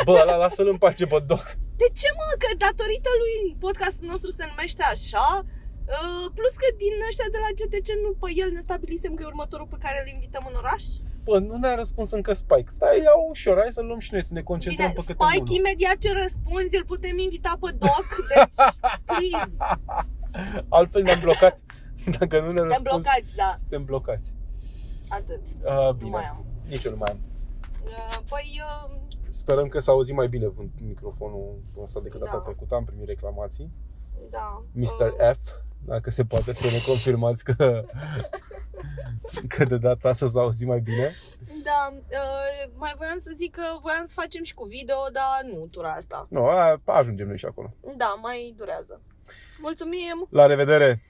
[0.06, 1.46] Bă, ăla lasă-l în pace, bă, doc.
[1.82, 2.28] De ce mă?
[2.44, 7.50] Că datorită lui podcastul nostru se numește așa uh, Plus că din ăștia de la
[7.60, 10.84] GTC nu pe el ne stabilisem că e următorul pe care îl invităm în oraș
[11.24, 12.70] Bă, nu ne-a răspuns încă Spike.
[12.76, 15.42] Stai, ia ușor, hai să luăm și noi, să ne concentrăm Bine, pe câte Spike,
[15.42, 15.56] unul.
[15.56, 18.56] imediat ce răspunzi, îl putem invita pe Doc, deci,
[19.06, 19.58] please,
[20.70, 21.60] Altfel ne-am blocat.
[22.20, 24.34] Dacă nu ne suntem răspuns, blocați, da, suntem blocați.
[25.08, 25.42] atât.
[25.64, 26.46] Uh, Nu bine, mai am.
[26.68, 27.20] Nici eu nu mai am.
[27.86, 28.96] Uh, Păi, uh,
[29.30, 32.38] Sperăm că s-a auzit mai bine cu microfonul ăsta decât data Da.
[32.44, 32.76] trecută.
[32.76, 33.72] Am primit reclamații.
[34.30, 34.64] da.
[34.72, 34.84] Mr.
[35.20, 35.52] uh, F,
[35.86, 37.84] dacă se poate să ne confirmați că,
[39.58, 41.12] că de data asta s-a auzit mai bine.
[41.64, 45.66] Da, uh, mai voiam să zic că voiam să facem și cu video, dar nu
[45.66, 46.28] tura asta.
[46.30, 47.74] Nu, a, ajungem noi și acolo.
[47.98, 49.02] Da, mai durează.
[49.62, 50.28] Mulțumim!
[50.30, 51.02] La revedere!